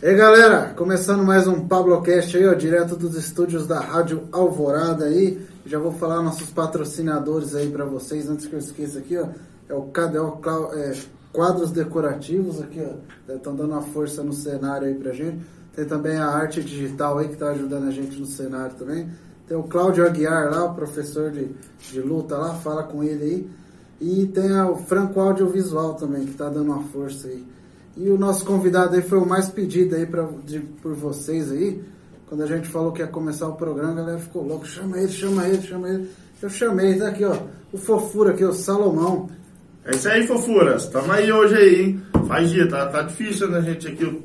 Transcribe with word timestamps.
E 0.00 0.14
galera, 0.14 0.72
começando 0.76 1.24
mais 1.24 1.48
um 1.48 1.66
Pablocast 1.66 2.36
aí, 2.36 2.46
ó, 2.46 2.54
direto 2.54 2.94
dos 2.94 3.16
estúdios 3.16 3.66
da 3.66 3.80
Rádio 3.80 4.28
Alvorada 4.30 5.06
aí. 5.06 5.44
Já 5.66 5.80
vou 5.80 5.90
falar 5.90 6.22
nossos 6.22 6.50
patrocinadores 6.50 7.52
aí 7.52 7.68
para 7.68 7.84
vocês, 7.84 8.30
antes 8.30 8.46
que 8.46 8.52
eu 8.52 8.60
esqueça 8.60 9.00
aqui, 9.00 9.18
ó. 9.18 9.26
É 9.68 9.74
o 9.74 9.82
KDO 9.88 10.40
é, 10.74 10.96
Quadros 11.32 11.72
Decorativos 11.72 12.62
aqui, 12.62 12.80
ó. 12.80 13.34
Estão 13.34 13.56
dando 13.56 13.72
uma 13.72 13.82
força 13.82 14.22
no 14.22 14.32
cenário 14.32 14.86
aí 14.86 14.94
pra 14.94 15.12
gente. 15.12 15.44
Tem 15.74 15.84
também 15.84 16.16
a 16.16 16.28
arte 16.28 16.62
digital 16.62 17.18
aí 17.18 17.26
que 17.26 17.36
tá 17.36 17.48
ajudando 17.48 17.88
a 17.88 17.90
gente 17.90 18.20
no 18.20 18.26
cenário 18.26 18.76
também. 18.76 19.10
Tem 19.48 19.56
o 19.56 19.64
Cláudio 19.64 20.06
Aguiar 20.06 20.48
lá, 20.48 20.64
o 20.66 20.74
professor 20.76 21.32
de, 21.32 21.50
de 21.90 22.00
luta 22.00 22.38
lá, 22.38 22.54
fala 22.54 22.84
com 22.84 23.02
ele 23.02 23.24
aí. 23.24 23.50
E 24.00 24.26
tem 24.28 24.60
o 24.60 24.76
Franco 24.76 25.18
Audiovisual 25.18 25.94
também, 25.94 26.24
que 26.24 26.34
tá 26.34 26.48
dando 26.48 26.70
uma 26.70 26.84
força 26.84 27.26
aí. 27.26 27.44
E 27.98 28.08
o 28.10 28.16
nosso 28.16 28.44
convidado 28.44 28.94
aí 28.94 29.02
foi 29.02 29.18
o 29.18 29.26
mais 29.26 29.48
pedido 29.48 29.96
aí 29.96 30.06
pra, 30.06 30.28
de, 30.44 30.60
por 30.60 30.94
vocês 30.94 31.50
aí. 31.50 31.82
Quando 32.28 32.44
a 32.44 32.46
gente 32.46 32.68
falou 32.68 32.92
que 32.92 33.00
ia 33.00 33.08
começar 33.08 33.48
o 33.48 33.56
programa, 33.56 33.90
a 33.90 33.96
galera 33.96 34.18
ficou 34.20 34.46
louco. 34.46 34.64
Chama 34.64 34.98
ele, 34.98 35.08
chama 35.08 35.48
ele, 35.48 35.62
chama 35.62 35.88
ele. 35.88 36.08
Eu 36.40 36.48
chamei, 36.48 36.96
tá 36.96 37.08
aqui, 37.08 37.24
ó. 37.24 37.36
O 37.72 37.76
fofura 37.76 38.30
aqui, 38.30 38.44
o 38.44 38.52
Salomão. 38.52 39.28
É 39.84 39.96
isso 39.96 40.08
aí, 40.08 40.24
fofuras. 40.28 40.86
Tamo 40.86 41.10
aí 41.10 41.32
hoje 41.32 41.56
aí, 41.56 41.82
hein? 41.82 42.02
Faz 42.28 42.50
dia, 42.50 42.68
tá, 42.68 42.86
tá 42.86 43.02
difícil, 43.02 43.48
né, 43.48 43.60
gente, 43.62 43.88
aqui 43.88 44.22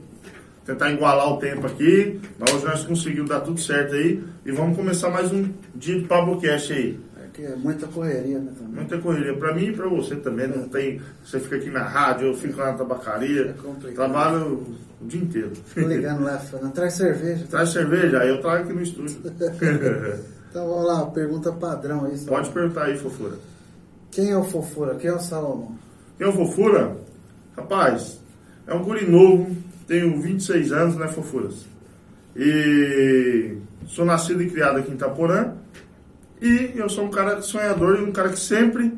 tentar 0.66 0.92
igualar 0.92 1.34
o 1.34 1.38
tempo 1.38 1.66
aqui, 1.66 2.20
mas 2.40 2.54
hoje 2.54 2.66
nós 2.66 2.86
conseguimos 2.86 3.30
dar 3.30 3.42
tudo 3.42 3.60
certo 3.60 3.96
aí 3.96 4.24
e 4.46 4.52
vamos 4.52 4.78
começar 4.78 5.10
mais 5.10 5.32
um 5.32 5.50
dia 5.76 6.00
de 6.00 6.08
Pablo 6.08 6.40
Cash 6.40 6.72
aí 6.72 7.00
que 7.34 7.44
é 7.44 7.56
muita 7.56 7.88
correria, 7.88 8.40
né? 8.40 8.52
Também. 8.56 8.76
Muita 8.76 8.98
correria. 9.00 9.36
Pra 9.36 9.54
mim 9.54 9.66
e 9.66 9.74
pra 9.74 9.88
você 9.88 10.16
também. 10.16 10.48
Não 10.48 10.70
tem. 10.70 11.02
Você 11.26 11.40
fica 11.40 11.56
aqui 11.56 11.70
na 11.70 11.84
rádio, 11.84 12.28
eu 12.28 12.34
fico 12.36 12.58
lá 12.60 12.72
na 12.72 12.78
tabacaria. 12.78 13.56
É. 13.88 13.92
Trabalho 13.92 14.64
o 15.02 15.08
dia 15.08 15.22
inteiro. 15.22 15.52
Tô 15.74 15.82
ligando 15.82 16.24
lá, 16.24 16.38
falando, 16.38 16.72
traz 16.74 16.94
cerveja. 16.94 17.46
Traz 17.50 17.70
cerveja, 17.70 18.20
aí 18.20 18.30
eu 18.30 18.42
trago 18.42 18.64
aqui 18.64 18.74
no 18.74 18.82
estúdio. 18.82 19.18
então 20.50 20.68
vamos 20.68 20.86
lá, 20.86 21.06
pergunta 21.08 21.52
padrão 21.52 22.06
aí. 22.06 22.18
Pode 22.20 22.50
perguntar 22.52 22.86
aí, 22.86 22.98
fofura. 22.98 23.38
Quem 24.12 24.32
é 24.32 24.38
o 24.38 24.44
fofura? 24.44 24.96
Quem 24.96 25.10
é 25.10 25.14
o 25.14 25.20
Salomão? 25.20 25.76
Quem 26.18 26.28
é 26.28 26.30
o 26.30 26.34
fofura? 26.34 26.96
Rapaz, 27.58 28.20
é 28.68 28.74
um 28.74 28.84
guri 28.84 29.10
novo, 29.10 29.56
tenho 29.88 30.22
26 30.22 30.72
anos, 30.72 30.96
né, 30.96 31.08
fofuras? 31.08 31.66
E 32.36 33.58
sou 33.88 34.06
nascido 34.06 34.42
e 34.42 34.50
criado 34.50 34.78
aqui 34.78 34.92
em 34.92 34.96
Itaporã. 34.96 35.54
E 36.44 36.78
eu 36.78 36.90
sou 36.90 37.06
um 37.06 37.10
cara 37.10 37.42
sonhador 37.42 38.00
e 38.00 38.04
um 38.04 38.12
cara 38.12 38.28
que 38.28 38.40
sempre 38.40 38.94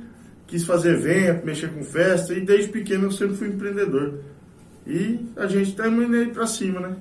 quis 0.48 0.66
fazer 0.66 0.94
evento, 0.94 1.46
mexer 1.46 1.72
com 1.72 1.84
festa 1.84 2.34
e 2.34 2.42
desde 2.42 2.72
pequeno 2.72 3.06
eu 3.06 3.12
sempre 3.12 3.36
fui 3.36 3.50
empreendedor. 3.50 4.16
E 4.88 5.24
a 5.36 5.46
gente 5.46 5.76
tá 5.76 5.88
indo 5.88 6.16
aí 6.16 6.28
pra 6.32 6.48
cima, 6.48 6.80
né? 6.80 6.96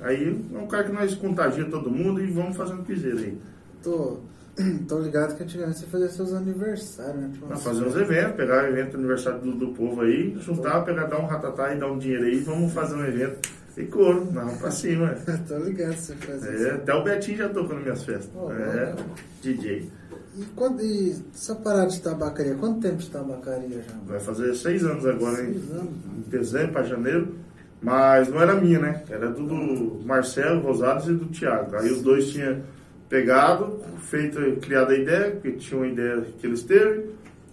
Aí 0.00 0.42
é 0.54 0.58
um 0.58 0.66
cara 0.66 0.84
que 0.84 0.92
nós 0.92 1.14
contagia 1.14 1.66
todo 1.66 1.90
mundo 1.90 2.24
e 2.24 2.26
vamos 2.30 2.56
fazendo 2.56 2.82
piseira 2.82 3.20
aí. 3.20 3.38
Tô, 3.82 4.20
tô 4.88 4.98
ligado 4.98 5.36
que 5.36 5.42
antigamente 5.42 5.80
você 5.80 5.86
fazia 5.86 6.08
seus 6.08 6.32
aniversários, 6.32 7.16
né? 7.16 7.30
Tipo, 7.30 7.54
fazer 7.58 7.84
uns 7.84 7.94
eventos, 7.94 8.36
pegar 8.36 8.64
o 8.64 8.68
evento 8.68 8.96
aniversário 8.96 9.40
do, 9.40 9.52
do 9.52 9.68
povo 9.68 10.00
aí, 10.00 10.34
juntar, 10.40 10.80
pegar, 10.86 11.04
dar 11.04 11.18
um 11.18 11.26
ratatá 11.26 11.74
e 11.74 11.78
dar 11.78 11.92
um 11.92 11.98
dinheiro 11.98 12.24
aí, 12.24 12.40
vamos 12.40 12.72
fazer 12.72 12.94
um 12.94 13.04
evento. 13.04 13.46
Couro, 13.90 14.28
vamos 14.30 14.58
pra 14.58 14.70
cima. 14.70 15.14
Tô 15.48 15.58
ligado 15.58 15.94
você 15.94 16.14
faz 16.16 16.44
é, 16.44 16.54
isso. 16.54 16.68
Até 16.68 16.94
o 16.94 17.02
Betinho 17.02 17.38
já 17.38 17.48
tocou 17.48 17.74
nas 17.74 17.82
minhas 17.82 18.04
festas. 18.04 18.30
Oh, 18.34 18.52
é, 18.52 18.94
DJ. 19.42 19.90
E, 20.36 20.44
quando, 20.54 20.82
e 20.82 21.16
essa 21.34 21.54
parada 21.54 21.88
de 21.88 22.00
tabacaria, 22.00 22.54
quanto 22.54 22.80
tempo 22.80 22.96
de 22.96 23.10
tabacaria 23.10 23.82
já? 23.82 23.94
Vai 24.06 24.20
fazer 24.20 24.54
seis 24.54 24.84
anos 24.84 25.06
agora, 25.06 25.36
seis 25.36 25.48
hein? 25.48 25.62
Anos. 25.72 25.92
Em 26.16 26.30
dezembro 26.30 26.72
para 26.72 26.82
janeiro. 26.84 27.34
Mas 27.82 28.28
não 28.28 28.40
era 28.40 28.54
minha, 28.54 28.78
né? 28.78 29.02
Era 29.10 29.28
do, 29.28 29.44
do 29.44 30.04
Marcelo 30.04 30.60
Rosados 30.60 31.08
e 31.08 31.14
do 31.14 31.26
Thiago. 31.26 31.76
Aí 31.76 31.90
os 31.90 32.00
dois 32.00 32.28
tinham 32.28 32.62
pegado, 33.08 33.80
feito, 33.98 34.38
criado 34.60 34.92
a 34.92 34.96
ideia, 34.96 35.32
porque 35.32 35.52
tinha 35.52 35.80
uma 35.80 35.88
ideia 35.88 36.22
que 36.38 36.46
eles 36.46 36.62
teve, 36.62 37.10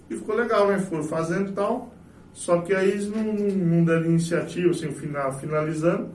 e 0.09 0.15
ficou 0.15 0.35
legal, 0.35 0.67
né? 0.67 0.79
Foram 0.79 1.03
fazendo 1.03 1.49
e 1.49 1.53
tal. 1.53 1.93
Só 2.39 2.61
que 2.61 2.73
aí 2.73 2.91
eles 2.91 3.09
não, 3.09 3.21
não 3.21 3.83
deram 3.83 4.05
iniciativa, 4.05 4.71
assim, 4.71 4.89
final, 4.93 5.37
finalizando. 5.37 6.07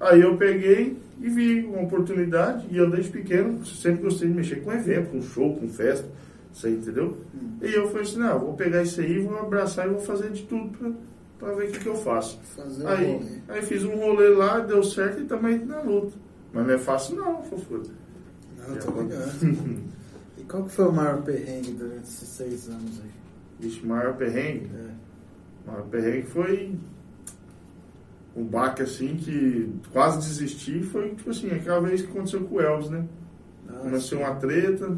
Aí 0.00 0.20
eu 0.20 0.36
peguei 0.36 0.98
e 1.20 1.28
vi 1.28 1.64
uma 1.66 1.82
oportunidade, 1.82 2.66
e 2.68 2.76
eu 2.76 2.90
desde 2.90 3.12
pequeno 3.12 3.64
sempre 3.64 4.02
gostei 4.02 4.26
de 4.26 4.34
mexer 4.34 4.56
com 4.56 4.72
evento, 4.72 5.10
com 5.10 5.22
show, 5.22 5.56
com 5.56 5.68
festa, 5.68 6.04
isso 6.52 6.66
aí, 6.66 6.74
entendeu? 6.74 7.16
Hum. 7.32 7.58
E 7.62 7.72
eu 7.72 7.86
falei 7.90 8.02
assim, 8.02 8.18
não, 8.18 8.40
vou 8.40 8.54
pegar 8.54 8.82
isso 8.82 9.00
aí, 9.00 9.20
vou 9.20 9.38
abraçar 9.38 9.86
e 9.86 9.90
vou 9.90 10.00
fazer 10.00 10.32
de 10.32 10.42
tudo 10.46 10.68
pra, 10.76 10.90
pra 11.38 11.54
ver 11.54 11.68
o 11.68 11.70
que, 11.70 11.78
que 11.78 11.88
eu 11.88 11.94
faço. 11.94 12.40
Fazer 12.56 12.84
aí, 12.84 13.06
um 13.06 13.40
aí 13.46 13.62
fiz 13.62 13.84
um 13.84 13.94
rolê 13.94 14.30
lá, 14.30 14.58
deu 14.58 14.82
certo 14.82 15.20
e 15.20 15.26
também 15.26 15.64
na 15.64 15.80
luta. 15.80 16.16
Mas 16.52 16.66
não 16.66 16.74
é 16.74 16.78
fácil 16.78 17.14
não, 17.14 17.40
fofura. 17.44 17.84
Não, 18.66 18.76
tô 18.78 19.00
ligado. 19.00 19.30
e 20.38 20.42
qual 20.42 20.64
que 20.64 20.72
foi 20.72 20.88
o 20.88 20.92
maior 20.92 21.22
perrengue 21.22 21.70
durante 21.70 22.08
esses 22.08 22.28
seis 22.28 22.68
anos 22.68 23.00
aí? 23.00 23.10
Vixe, 23.60 23.86
maior 23.86 24.16
perrengue? 24.16 24.68
É. 24.74 24.97
O 25.78 25.88
perrengue 25.88 26.26
foi 26.26 26.74
um 28.34 28.44
baque 28.44 28.82
assim 28.82 29.16
que 29.16 29.72
quase 29.92 30.18
desisti. 30.18 30.82
Foi 30.82 31.14
tipo 31.14 31.30
assim, 31.30 31.50
aquela 31.50 31.80
vez 31.80 32.02
que 32.02 32.10
aconteceu 32.10 32.40
com 32.44 32.56
o 32.56 32.60
Elvis, 32.60 32.90
né? 32.90 33.06
Nossa. 33.66 33.80
Começou 33.80 34.18
uma 34.20 34.34
treta 34.36 34.96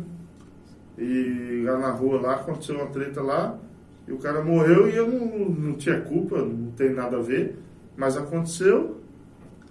e 0.99 1.63
lá 1.65 1.79
na 1.79 1.91
rua 1.91 2.21
lá 2.21 2.35
aconteceu 2.35 2.77
uma 2.77 2.87
treta 2.87 3.23
lá 3.23 3.59
e 4.07 4.13
o 4.13 4.19
cara 4.19 4.43
morreu 4.43 4.89
e 4.89 4.97
eu 4.97 5.09
não, 5.09 5.49
não 5.49 5.75
tinha 5.75 6.01
culpa, 6.01 6.39
não 6.39 6.71
tem 6.73 6.93
nada 6.93 7.17
a 7.17 7.23
ver, 7.23 7.59
mas 7.97 8.17
aconteceu. 8.17 9.01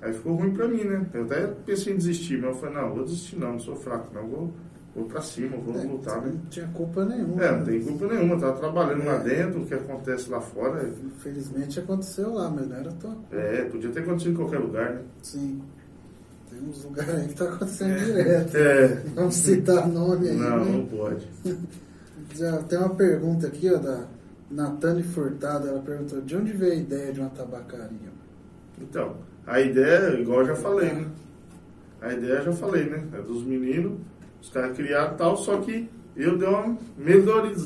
Aí 0.02 0.14
ficou 0.14 0.36
ruim 0.36 0.52
pra 0.52 0.68
mim, 0.68 0.84
né? 0.84 1.06
Eu 1.14 1.24
até 1.24 1.46
pensei 1.48 1.94
em 1.94 1.98
desistir, 1.98 2.38
mas 2.38 2.52
eu 2.52 2.56
falei, 2.56 2.76
não, 2.76 2.94
vou 2.96 3.04
desistir 3.04 3.38
não, 3.38 3.54
não 3.54 3.60
sou 3.60 3.76
fraco, 3.76 4.14
não, 4.14 4.28
vou 4.28 4.54
vou 4.96 5.06
pra 5.06 5.22
cima, 5.22 5.58
vou 5.58 5.80
é, 5.80 5.84
lutar. 5.84 6.22
Né? 6.22 6.34
Não 6.34 6.50
tinha 6.50 6.68
culpa 6.68 7.06
nenhuma. 7.06 7.44
É, 7.44 7.52
não 7.58 7.66
tem 7.66 7.84
culpa 7.84 8.08
nenhuma, 8.08 8.40
tava 8.40 8.58
trabalhando 8.60 9.02
é. 9.04 9.06
lá 9.06 9.18
dentro, 9.20 9.62
o 9.62 9.66
que 9.66 9.74
acontece 9.74 10.30
lá 10.30 10.42
fora. 10.42 10.84
É- 10.84 10.94
Infelizmente 11.06 11.80
aconteceu 11.80 12.34
lá, 12.34 12.50
mas 12.50 12.68
não 12.68 12.76
era 12.76 12.92
tua 12.94 13.12
culpa. 13.12 13.36
É, 13.36 13.64
podia 13.66 13.90
ter 13.92 14.00
acontecido 14.02 14.32
em 14.32 14.36
qualquer 14.36 14.60
lugar, 14.60 14.94
né? 14.94 15.02
Sim. 15.22 15.62
Tem 16.50 16.60
uns 16.68 16.84
lugares 16.84 17.16
aí 17.16 17.28
que 17.28 17.36
tá 17.36 17.46
acontecendo 17.46 17.92
é. 17.92 18.06
direto. 18.06 18.58
É. 18.58 18.88
Vamos 19.16 19.36
citar 19.36 19.88
nome 19.88 20.30
aí. 20.30 20.38
Não, 20.38 20.66
né? 20.66 20.72
não 20.72 20.86
pode. 20.86 21.28
Já 22.36 22.58
tem 22.64 22.78
uma 22.78 22.96
pergunta 22.96 23.48
aqui, 23.48 23.72
ó, 23.74 23.78
da 23.78 24.06
Natane 24.52 25.04
Furtado, 25.04 25.68
ela 25.68 25.80
perguntou, 25.80 26.22
de 26.22 26.36
onde 26.36 26.54
veio 26.54 26.74
a 26.74 26.76
ideia 26.76 27.14
de 27.14 27.20
uma 27.20 27.30
tabacaria? 27.30 28.10
Então, 28.80 29.16
a 29.46 29.60
ideia, 29.60 30.20
igual 30.20 30.42
eu 30.42 30.48
já 30.48 30.56
falei, 30.56 30.94
né? 30.94 31.08
A 32.02 32.14
ideia 32.14 32.34
eu 32.34 32.46
já 32.46 32.54
falei, 32.54 32.90
né? 32.90 33.04
É 33.14 33.22
dos 33.22 33.44
meninos 33.44 33.94
os 34.42 34.50
caras 34.50 34.76
criaram 34.76 35.16
tal, 35.16 35.38
só 35.38 35.58
que 35.58 35.90
eu 36.16 36.38
dei 36.38 36.48
uma, 36.48 36.78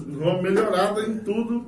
uma 0.07 0.41
melhorada 0.41 1.01
em 1.01 1.17
tudo 1.19 1.65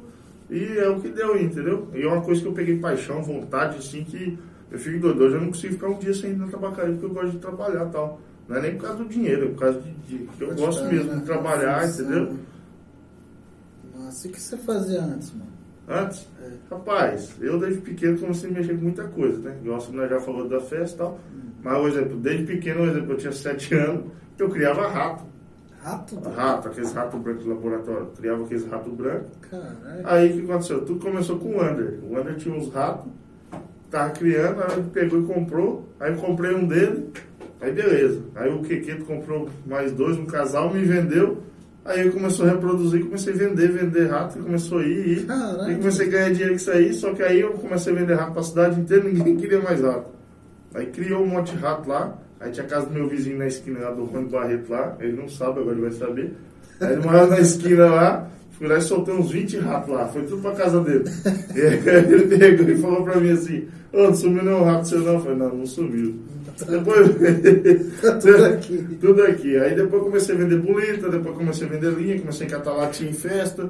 e 0.50 0.78
é 0.78 0.88
o 0.88 1.00
que 1.00 1.10
deu, 1.10 1.40
entendeu? 1.40 1.88
E 1.94 2.04
é 2.04 2.08
uma 2.08 2.22
coisa 2.22 2.42
que 2.42 2.48
eu 2.48 2.54
peguei 2.54 2.78
paixão, 2.78 3.24
vontade, 3.24 3.78
assim, 3.78 4.04
que 4.04 4.38
eu 4.72 4.78
fico 4.78 5.00
doido. 5.00 5.24
Hoje 5.24 5.36
eu 5.36 5.42
não 5.42 5.48
consigo 5.48 5.74
ficar 5.74 5.88
um 5.88 5.98
dia 5.98 6.14
sem 6.14 6.32
ir 6.32 6.38
na 6.38 6.48
tabacaria 6.48 6.94
porque 6.94 7.06
eu 7.06 7.14
gosto 7.14 7.32
de 7.32 7.40
trabalhar 7.40 7.86
tal. 7.86 8.20
Não 8.48 8.58
é 8.58 8.62
nem 8.62 8.76
por 8.76 8.84
causa 8.84 9.04
do 9.04 9.10
dinheiro, 9.10 9.46
é 9.46 9.50
por 9.50 9.60
causa 9.60 9.80
de, 9.80 9.92
de 9.92 10.18
que 10.28 10.44
eu 10.44 10.50
Pode 10.50 10.62
gosto 10.62 10.86
mesmo 10.86 11.12
né? 11.12 11.20
de 11.20 11.26
trabalhar, 11.26 11.90
entendeu? 11.90 12.36
Nossa, 13.96 14.28
o 14.28 14.32
que 14.32 14.40
você 14.40 14.58
fazia 14.58 15.02
antes, 15.02 15.32
mano? 15.34 15.56
Antes? 15.88 16.28
É. 16.44 16.52
Rapaz, 16.70 17.36
eu 17.42 17.60
desde 17.60 17.82
pequeno 17.82 18.20
comecei 18.20 18.50
a 18.50 18.54
mexer 18.54 18.76
com 18.76 18.84
muita 18.84 19.04
coisa, 19.06 19.40
né? 19.40 19.58
Gosto, 19.64 19.92
nós 19.94 20.10
já 20.10 20.20
falou 20.20 20.48
da 20.48 20.60
festa 20.60 20.96
e 20.96 20.98
tal. 21.00 21.20
Hum. 21.34 21.50
Mas, 21.64 21.78
por 21.80 21.90
exemplo, 21.90 22.18
desde 22.18 22.46
pequeno, 22.46 22.80
por 22.82 22.90
exemplo, 22.90 23.12
eu 23.14 23.18
tinha 23.18 23.32
7 23.32 23.74
anos, 23.76 24.04
eu 24.44 24.50
criava 24.50 24.88
rato. 24.88 25.24
Rato? 25.82 26.20
Rato, 26.30 26.68
aqueles 26.68 26.92
ratos 26.94 27.22
brancos 27.22 27.44
de 27.44 27.50
laboratório. 27.50 28.02
Eu 28.02 28.08
criava 28.08 28.44
aqueles 28.44 28.68
ratos 28.68 28.94
brancos. 28.94 29.32
Caralho. 29.50 30.02
Aí 30.04 30.32
o 30.32 30.34
que 30.34 30.52
aconteceu? 30.52 30.84
Tudo 30.84 31.00
começou 31.00 31.38
com 31.38 31.50
o 31.50 31.58
Wander. 31.58 32.00
O 32.04 32.14
Wander 32.14 32.36
tinha 32.38 32.56
uns 32.56 32.74
ratos, 32.74 33.06
tava 33.92 34.10
criando, 34.12 34.64
aí 34.64 34.84
pegou 34.92 35.22
e 35.22 35.26
comprou. 35.26 35.88
Aí 36.00 36.12
eu 36.12 36.18
comprei 36.18 36.56
um 36.56 36.66
dele, 36.66 37.12
aí 37.62 37.72
beleza. 37.72 38.20
Aí 38.36 38.52
o 38.52 38.62
Quequeto 38.62 39.06
comprou 39.06 39.48
mais 39.66 39.92
dois, 39.92 40.18
um 40.18 40.26
casal, 40.26 40.74
me 40.74 40.84
vendeu. 40.84 41.44
Aí 41.86 42.08
eu 42.08 42.12
começou 42.12 42.48
a 42.48 42.50
reproduzir, 42.50 43.06
comecei 43.06 43.34
a 43.34 43.38
vender, 43.38 43.72
vender 43.72 44.08
rato, 44.08 44.40
e 44.40 44.42
começou 44.42 44.80
a 44.80 44.84
ir, 44.84 45.20
ir. 45.20 45.26
Caralho. 45.28 45.72
E 45.72 45.76
comecei 45.76 46.08
a 46.08 46.10
ganhar 46.10 46.30
dinheiro 46.30 46.50
com 46.50 46.56
isso 46.56 46.72
aí, 46.72 46.94
só 46.96 47.14
que 47.14 47.22
aí 47.22 47.42
eu 47.42 47.54
comecei 47.54 47.94
a 47.94 47.96
vender 47.96 48.16
rato 48.16 48.34
pra 48.34 48.42
cidade 48.42 48.82
inteira, 48.82 49.04
ninguém 49.08 49.38
queria 49.38 49.62
mais 49.62 49.82
rato. 49.82 50.10
Aí 50.74 50.88
criou 50.88 51.22
um 51.22 51.28
monte 51.28 51.52
de 51.52 51.58
rato 51.58 51.88
lá. 51.88 52.18
Aí 52.46 52.52
tinha 52.52 52.64
a 52.64 52.70
casa 52.70 52.86
do 52.86 52.94
meu 52.94 53.08
vizinho 53.08 53.40
na 53.40 53.48
esquina 53.48 53.80
lá 53.80 53.90
do 53.90 54.04
Rony 54.04 54.30
Barreto 54.30 54.72
lá. 54.72 54.96
Ele 55.00 55.14
não 55.14 55.28
sabe, 55.28 55.62
agora 55.62 55.72
ele 55.72 55.82
vai 55.82 55.92
saber. 55.92 56.32
Aí 56.80 56.94
ele 56.94 57.02
morava 57.02 57.28
na 57.28 57.40
esquina 57.40 57.88
lá. 57.88 58.30
Fui 58.52 58.68
lá 58.68 58.78
e 58.78 58.82
soltei 58.82 59.16
uns 59.16 59.32
20 59.32 59.58
ratos 59.58 59.90
lá. 59.92 60.08
Foi 60.10 60.22
tudo 60.22 60.44
pra 60.44 60.52
casa 60.52 60.80
dele. 60.80 61.06
E 61.56 61.62
aí 61.62 62.14
ele 62.14 62.38
pegou 62.38 62.70
e 62.70 62.78
falou 62.78 63.04
pra 63.04 63.20
mim 63.20 63.32
assim: 63.32 63.68
Ô, 63.92 64.04
não 64.04 64.14
sumiu 64.14 64.44
nenhum 64.44 64.64
rato 64.64 64.88
seu 64.88 65.00
não? 65.00 65.16
Eu 65.16 65.22
falei: 65.22 65.38
Não, 65.40 65.56
não 65.56 65.66
sumiu. 65.66 66.20
Depois. 66.70 67.10
tudo 68.22 68.46
aqui. 68.46 68.98
tudo 69.02 69.24
aqui. 69.24 69.58
Aí 69.58 69.76
depois 69.76 70.04
comecei 70.04 70.36
a 70.36 70.38
vender 70.38 70.60
bolita, 70.60 71.10
depois 71.10 71.36
comecei 71.36 71.66
a 71.66 71.70
vender 71.72 71.94
linha, 71.94 72.20
comecei 72.20 72.46
a 72.46 72.50
catar 72.52 72.74
latinha 72.74 73.10
em 73.10 73.14
festa. 73.14 73.68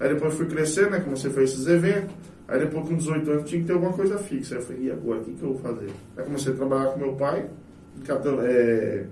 Aí 0.00 0.08
depois 0.08 0.34
fui 0.34 0.46
crescendo, 0.46 0.90
né? 0.90 0.98
Comecei 0.98 1.30
a 1.30 1.32
fazer 1.32 1.44
esses 1.44 1.66
eventos. 1.68 2.10
Aí 2.48 2.58
depois 2.58 2.88
com 2.88 2.96
18 2.96 3.30
anos 3.30 3.48
tinha 3.48 3.60
que 3.60 3.68
ter 3.68 3.72
alguma 3.72 3.92
coisa 3.92 4.18
fixa. 4.18 4.56
Aí 4.56 4.60
eu 4.60 4.66
falei, 4.66 4.82
e 4.82 4.90
agora? 4.90 5.20
O 5.20 5.24
que, 5.24 5.32
que 5.32 5.42
eu 5.42 5.52
vou 5.52 5.58
fazer? 5.58 5.90
Aí 6.16 6.24
comecei 6.24 6.52
a 6.52 6.56
trabalhar 6.56 6.86
com 6.86 6.98
meu 6.98 7.12
pai, 7.12 7.46
é, 8.42 9.04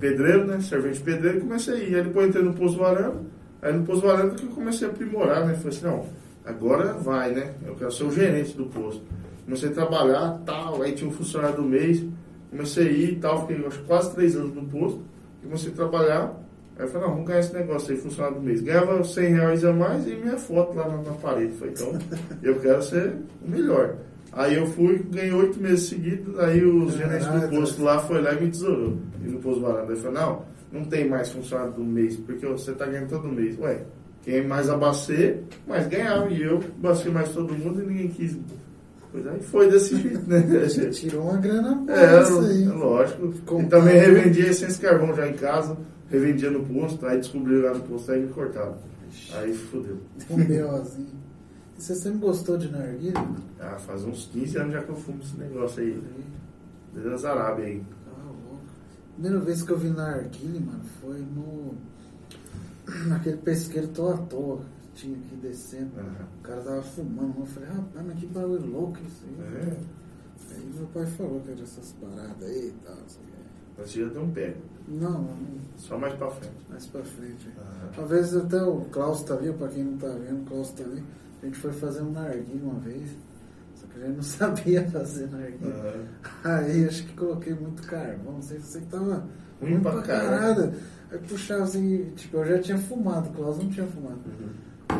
pedreiro, 0.00 0.46
né? 0.46 0.60
Servente 0.60 1.00
pedreiro, 1.00 1.40
comecei 1.40 1.74
a 1.74 1.78
ir. 1.78 1.94
Aí 1.94 2.02
depois 2.02 2.28
entrei 2.28 2.42
no 2.42 2.54
Poço 2.54 2.76
Varanda, 2.76 3.20
aí 3.62 3.72
no 3.72 3.84
Poço 3.84 4.00
Varanda 4.02 4.34
que 4.34 4.44
eu 4.44 4.50
comecei 4.50 4.88
a 4.88 4.90
aprimorar, 4.90 5.46
né? 5.46 5.54
Falei 5.54 5.68
assim, 5.68 5.86
não, 5.86 6.06
agora 6.44 6.92
vai, 6.94 7.32
né? 7.32 7.54
Eu 7.64 7.74
quero 7.76 7.92
ser 7.92 8.04
o 8.04 8.10
gerente 8.10 8.56
do 8.56 8.66
posto. 8.66 9.02
Comecei 9.44 9.68
a 9.68 9.72
trabalhar, 9.72 10.40
tal, 10.44 10.82
aí 10.82 10.92
tinha 10.92 11.08
um 11.08 11.12
funcionário 11.12 11.56
do 11.56 11.62
mês, 11.62 12.04
comecei 12.50 12.88
a 12.88 12.90
ir 12.90 13.12
e 13.12 13.16
tal, 13.16 13.46
fiquei 13.46 13.64
acho, 13.66 13.82
quase 13.82 14.14
três 14.14 14.36
anos 14.36 14.54
no 14.54 14.64
posto, 14.64 15.02
comecei 15.42 15.70
a 15.70 15.74
trabalhar. 15.74 16.42
Aí 16.78 16.88
falei, 16.88 17.06
não, 17.06 17.14
vamos 17.14 17.28
ganhar 17.28 17.40
esse 17.40 17.54
negócio 17.54 17.92
aí, 17.92 18.00
funcionário 18.00 18.38
do 18.38 18.42
mês. 18.42 18.62
Ganhava 18.62 19.04
100 19.04 19.34
reais 19.34 19.64
a 19.64 19.72
mais 19.72 20.06
e 20.06 20.14
minha 20.14 20.38
foto 20.38 20.74
lá 20.74 20.88
na, 20.88 20.96
na 20.96 21.12
parede. 21.12 21.52
Falei, 21.52 21.74
então, 21.74 21.98
eu 22.42 22.58
quero 22.60 22.82
ser 22.82 23.14
o 23.44 23.50
melhor. 23.50 23.96
Aí 24.32 24.54
eu 24.56 24.66
fui, 24.66 25.04
ganhei 25.10 25.32
oito 25.32 25.60
meses 25.60 25.88
seguidos, 25.90 26.38
aí 26.38 26.64
os 26.64 26.94
gerentes 26.94 27.26
do 27.26 27.48
posto 27.48 27.82
lá 27.82 27.98
foi 27.98 28.22
lá 28.22 28.32
e 28.32 28.42
me 28.44 28.50
tesourou. 28.50 28.96
E 29.22 29.28
no 29.28 29.38
posto 29.40 29.60
varanda. 29.60 29.92
Ele 29.92 30.00
falou, 30.00 30.12
não, 30.20 30.42
não 30.80 30.84
tem 30.88 31.08
mais 31.08 31.30
funcionário 31.30 31.72
do 31.74 31.84
mês, 31.84 32.16
porque 32.16 32.46
você 32.46 32.72
tá 32.72 32.86
ganhando 32.86 33.10
todo 33.10 33.28
mês. 33.28 33.58
Ué, 33.58 33.82
quem 34.24 34.46
mais 34.46 34.70
abacer, 34.70 35.42
mais 35.68 35.86
ganhava. 35.86 36.30
E 36.30 36.42
eu 36.42 36.60
bacei 36.78 37.12
mais 37.12 37.28
todo 37.30 37.52
mundo 37.52 37.82
e 37.82 37.86
ninguém 37.86 38.08
quis. 38.08 38.38
Pois 39.10 39.26
aí 39.26 39.40
foi 39.42 39.70
desse 39.70 39.96
jeito, 40.00 40.26
né? 40.26 40.40
Você 40.66 40.88
tirou 40.88 41.24
uma 41.24 41.36
grana 41.36 41.84
É, 41.88 42.22
isso 42.22 42.40
aí. 42.40 42.64
lógico. 42.68 43.34
E 43.60 43.64
também 43.66 43.98
revendia 43.98 44.46
essência 44.48 44.68
de 44.76 44.80
carvão 44.80 45.14
já 45.14 45.28
em 45.28 45.34
casa, 45.34 45.76
revendia 46.08 46.50
no 46.50 46.64
posto, 46.64 47.04
aí 47.06 47.18
descobriram 47.18 47.64
lá 47.64 47.74
no 47.74 47.80
posto, 47.80 48.10
aí 48.10 48.22
me 48.22 48.28
cortaram. 48.32 48.76
Aí 49.34 49.52
fodeu. 49.52 49.98
Um 50.30 50.36
B.O.zinho. 50.42 51.21
Você 51.82 51.96
sempre 51.96 52.20
gostou 52.20 52.56
de 52.56 52.70
narguilha? 52.70 53.14
Ah, 53.58 53.76
faz 53.76 54.04
uns 54.04 54.26
15 54.26 54.56
anos 54.56 54.72
já 54.72 54.84
que 54.84 54.90
eu 54.90 54.94
fumo 54.94 55.20
esse 55.20 55.36
negócio 55.36 55.82
aí. 55.82 56.00
Desde 56.94 57.12
as 57.12 57.24
Arábia 57.24 57.64
aí. 57.64 57.84
Ah, 58.06 58.24
louco. 58.24 58.60
Primeira 59.14 59.40
vez 59.40 59.62
que 59.64 59.72
eu 59.72 59.76
vi 59.76 59.88
narguilha, 59.88 60.60
mano, 60.60 60.84
foi 61.00 61.18
no. 61.18 61.74
Naquele 63.08 63.38
pesqueiro 63.38 63.88
tô 63.88 64.12
à 64.12 64.16
toa 64.16 64.60
tinha 64.94 65.16
aqui 65.16 65.34
descendo. 65.34 65.90
Aham. 65.98 66.26
O 66.38 66.42
cara 66.44 66.60
tava 66.60 66.82
fumando. 66.82 67.34
Eu 67.40 67.46
falei, 67.46 67.68
rapaz, 67.70 68.06
mas 68.06 68.18
que 68.20 68.26
bagulho 68.26 68.66
louco 68.70 68.98
isso 69.04 69.24
aí. 69.26 69.56
É, 69.56 69.76
Aí 70.54 70.72
meu 70.76 70.86
pai 70.86 71.04
falou 71.06 71.40
que 71.40 71.50
era 71.50 71.62
essas 71.62 71.96
paradas 72.00 72.48
aí 72.48 72.68
e 72.68 72.74
tal. 72.84 72.94
quê. 72.94 73.32
mas 73.76 73.90
já 73.90 74.06
deu 74.06 74.22
um 74.22 74.30
pé. 74.30 74.54
Não, 74.86 75.36
Só 75.76 75.98
mais 75.98 76.14
pra 76.14 76.30
frente. 76.30 76.54
mais 76.70 76.86
pra 76.86 77.02
frente. 77.02 77.48
Aham. 77.58 77.90
Talvez 77.96 78.36
até 78.36 78.62
o 78.62 78.82
Klaus 78.82 79.24
tá 79.24 79.34
ali, 79.34 79.52
pra 79.52 79.66
quem 79.66 79.82
não 79.82 79.98
tá 79.98 80.06
vendo, 80.10 80.42
o 80.42 80.44
Klaus 80.44 80.70
tá 80.70 80.84
ali. 80.84 81.02
A 81.42 81.46
gente 81.46 81.58
foi 81.58 81.72
fazer 81.72 82.02
um 82.02 82.12
narguilho 82.12 82.64
uma 82.64 82.78
vez. 82.80 83.10
Só 83.74 83.86
que 83.86 84.00
a 84.02 84.06
gente 84.06 84.16
não 84.16 84.22
sabia 84.22 84.82
fazer 84.90 85.28
narguilho. 85.30 85.72
Aham. 85.72 86.04
Aí 86.44 86.86
acho 86.86 87.04
que 87.06 87.12
coloquei 87.14 87.54
muito 87.54 87.82
carvão, 87.86 88.34
não 88.34 88.42
sei 88.42 88.58
se 88.60 88.66
você 88.66 88.80
que 88.80 88.86
tava 88.86 89.24
Ruim 89.60 89.72
ruim 89.74 89.80
pra 89.80 89.92
pra 89.92 90.02
caralho. 90.02 90.72
Aí 91.10 91.18
puxava 91.28 91.64
assim, 91.64 92.10
tipo, 92.16 92.36
eu 92.38 92.44
já 92.46 92.58
tinha 92.60 92.78
fumado, 92.78 93.28
o 93.28 93.32
Klaus 93.32 93.58
não 93.58 93.68
tinha 93.68 93.86
fumado. 93.86 94.18
Uhum. 94.26 94.48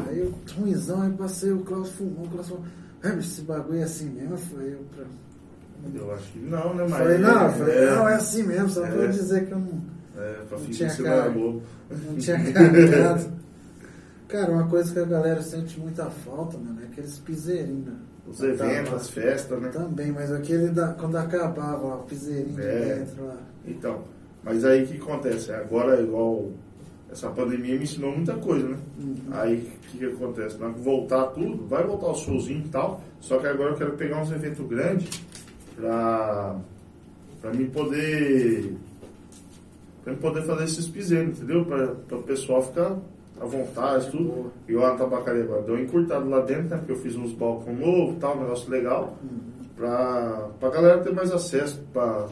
Aí 0.09 0.19
eu, 0.19 0.35
ruimzão, 0.57 1.03
aí 1.03 1.13
passei, 1.13 1.53
o 1.53 1.61
Klaus 1.61 1.91
fumou, 1.91 2.25
o 2.27 2.29
Klaus 2.29 2.49
falou, 2.49 2.65
é, 3.03 3.09
mas 3.13 3.25
esse 3.25 3.41
bagulho 3.43 3.79
é 3.81 3.83
assim 3.83 4.09
mesmo? 4.11 4.37
Falei, 4.37 4.75
eu 4.75 4.85
pra... 4.95 5.05
Eu 5.95 6.15
acho 6.15 6.31
que 6.33 6.39
não, 6.39 6.75
né? 6.75 6.87
Mas 6.89 6.99
falei, 6.99 7.19
não, 7.19 7.43
eu 7.47 7.53
falei, 7.53 7.77
é, 7.79 7.91
não, 7.97 8.09
é 8.09 8.15
assim 8.15 8.43
mesmo, 8.45 8.69
só 8.71 8.83
pra 8.83 8.91
É. 8.95 9.05
eu 9.05 9.09
dizer 9.11 9.47
que 9.47 9.53
eu 9.53 9.59
não, 9.59 9.81
É, 10.17 10.33
pra 10.49 10.59
fingir 10.59 10.75
tinha 10.77 10.89
que 10.91 10.97
você 10.97 11.03
não 11.03 11.33
bobo. 11.33 11.63
não 11.91 12.17
tinha 12.19 12.53
cagado. 12.53 13.33
Cara, 14.33 14.51
uma 14.51 14.67
coisa 14.67 14.91
que 14.95 14.99
a 14.99 15.05
galera 15.05 15.43
sente 15.43 15.79
muita 15.79 16.07
falta, 16.07 16.57
mano, 16.57 16.81
é 16.81 16.85
aqueles 16.87 17.19
piseirinhos. 17.19 17.85
né? 17.85 17.97
Os 18.27 18.39
Tá, 18.39 18.47
eventos, 18.47 18.91
tá. 18.91 18.97
as 18.97 19.11
festas, 19.11 19.61
né? 19.61 19.69
Também, 19.69 20.11
mas 20.11 20.33
aquele 20.33 20.69
da, 20.69 20.89
quando 20.95 21.17
acabava, 21.17 21.85
ó, 21.87 21.97
o 21.97 22.03
piseirinho 22.05 22.59
É. 22.59 22.95
de 22.95 22.95
dentro 23.01 23.27
lá. 23.27 23.37
Então, 23.67 24.05
mas 24.43 24.65
aí 24.65 24.85
o 24.85 24.87
que 24.87 24.97
acontece? 24.97 25.53
Agora, 25.53 26.01
igual 26.01 26.51
essa 27.11 27.29
pandemia 27.29 27.77
me 27.77 27.83
ensinou 27.85 28.17
muita 28.17 28.33
coisa, 28.37 28.69
né? 28.69 28.79
Uhum. 28.99 29.17
Aí 29.33 29.57
o 29.57 29.89
que, 29.91 29.99
que 29.99 30.05
acontece? 30.07 30.57
Na 30.57 30.73
que 30.73 30.81
voltar 30.81 31.27
tudo, 31.27 31.67
vai 31.67 31.85
voltar 31.85 32.07
o 32.07 32.15
showzinho 32.15 32.65
e 32.65 32.69
tal, 32.71 33.03
só 33.21 33.39
que 33.39 33.47
agora 33.47 33.73
eu 33.73 33.77
quero 33.77 33.93
pegar 33.99 34.23
uns 34.23 34.31
eventos 34.33 34.67
grandes 34.67 35.21
pra, 35.77 36.57
pra 37.43 37.53
mim 37.53 37.67
poder. 37.67 38.77
pra 40.03 40.15
mim 40.15 40.19
poder 40.21 40.43
fazer 40.47 40.65
esses 40.65 40.87
piseiros, 40.89 41.37
entendeu? 41.37 41.67
Pra, 41.67 41.89
pra 41.89 42.17
o 42.17 42.23
pessoal 42.23 42.63
ficar 42.63 42.97
à 43.43 43.47
vontade, 43.47 44.11
tudo. 44.11 44.53
E 44.69 44.73
lá 44.73 44.91
na 44.93 44.97
tabacaria 44.97 45.43
agora 45.43 45.63
deu 45.63 45.75
um 45.75 45.79
encurtado 45.79 46.29
lá 46.29 46.41
dentro, 46.41 46.69
né? 46.69 46.77
Porque 46.79 46.93
eu 46.93 46.97
fiz 46.97 47.17
uns 47.17 47.33
balcão 47.33 47.75
novo 47.75 48.13
e 48.13 48.17
tal, 48.21 48.37
um 48.37 48.41
negócio 48.43 48.71
legal 48.71 49.17
Uhum. 49.23 49.39
pra, 49.77 50.49
pra 50.61 50.71
galera 50.71 50.99
ter 51.03 51.13
mais 51.13 51.33
acesso, 51.33 51.83
pra 51.93 52.27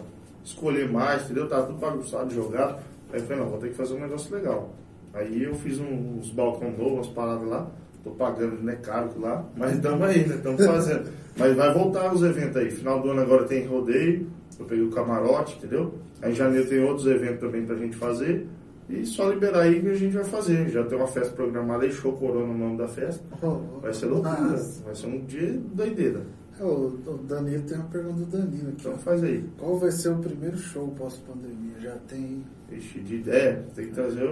escolher 0.45 0.91
mais, 0.91 1.25
entendeu? 1.25 1.49
Tava 1.49 1.67
tudo 1.67 1.79
bagunçado, 1.79 2.33
jogado. 2.35 2.77
Aí 3.13 3.19
eu 3.21 3.27
falei, 3.27 3.43
não, 3.43 3.51
vou 3.51 3.59
ter 3.59 3.69
que 3.69 3.75
fazer 3.75 3.95
um 3.95 4.01
negócio 4.01 4.35
legal. 4.35 4.71
Aí 5.13 5.43
eu 5.43 5.55
fiz 5.57 5.81
uns 5.81 6.31
balcão 6.31 6.71
novos, 6.71 6.93
umas 6.93 7.07
paradas 7.09 7.49
lá. 7.49 7.67
Tô 8.05 8.11
pagando, 8.13 8.63
né, 8.63 8.77
caro 8.83 9.11
lá. 9.21 9.45
Mas 9.57 9.75
estamos 9.75 10.03
aí, 10.07 10.27
né? 10.27 10.37
Estamos 10.37 10.65
fazendo. 10.65 11.11
mas 11.37 11.55
vai 11.57 11.75
voltar 11.75 12.15
os 12.15 12.23
eventos 12.23 12.57
aí. 12.57 12.71
Final 12.71 13.03
do 13.03 13.11
ano 13.11 13.21
agora 13.21 13.45
tem 13.45 13.67
rodeio. 13.67 14.27
Eu 14.59 14.65
peguei 14.65 14.85
o 14.85 14.91
camarote, 14.91 15.57
entendeu? 15.59 15.95
Aí 16.23 16.33
em 16.33 16.35
janeiro 16.35 16.69
tem 16.69 16.83
outros 16.85 17.07
eventos 17.07 17.41
também 17.41 17.65
pra 17.67 17.75
gente 17.77 17.97
fazer. 17.97 18.47
E 18.91 19.07
só 19.07 19.31
liberar 19.31 19.61
aí 19.63 19.81
que 19.81 19.89
a 19.89 19.95
gente 19.95 20.15
vai 20.15 20.25
fazer. 20.25 20.69
Já 20.69 20.85
tem 20.85 20.99
uma 20.99 21.07
festa 21.07 21.33
programada 21.35 21.85
aí, 21.85 21.93
show 21.93 22.13
corona 22.15 22.53
o 22.53 22.59
nome 22.59 22.77
da 22.77 22.89
festa. 22.89 23.23
Oh, 23.43 23.81
Vai 23.81 23.93
ser 23.95 24.07
loucura. 24.07 24.37
Mas, 24.41 24.81
Vai 24.85 24.95
ser 24.95 25.07
um 25.07 25.25
dia 25.25 25.53
doideira. 25.73 26.23
é, 26.59 26.65
o, 26.65 26.87
o 27.07 27.19
Danilo 27.27 27.63
tem 27.63 27.77
uma 27.79 27.87
pergunta 27.87 28.21
do 28.21 28.27
Danilo 28.27 28.69
aqui. 28.71 28.77
Então 28.81 28.99
faz 28.99 29.23
aí. 29.23 29.45
Qual 29.59 29.79
vai 29.79 29.93
ser 29.93 30.09
o 30.11 30.19
primeiro 30.19 30.59
show 30.59 30.89
pós-pandemia? 30.89 31.79
Já 31.81 31.97
tem. 32.09 32.43
Ixi, 32.73 33.01
de 33.01 33.17
ideia, 33.17 33.65
tem 33.75 33.87
que 33.87 33.93
trazer 33.93 34.29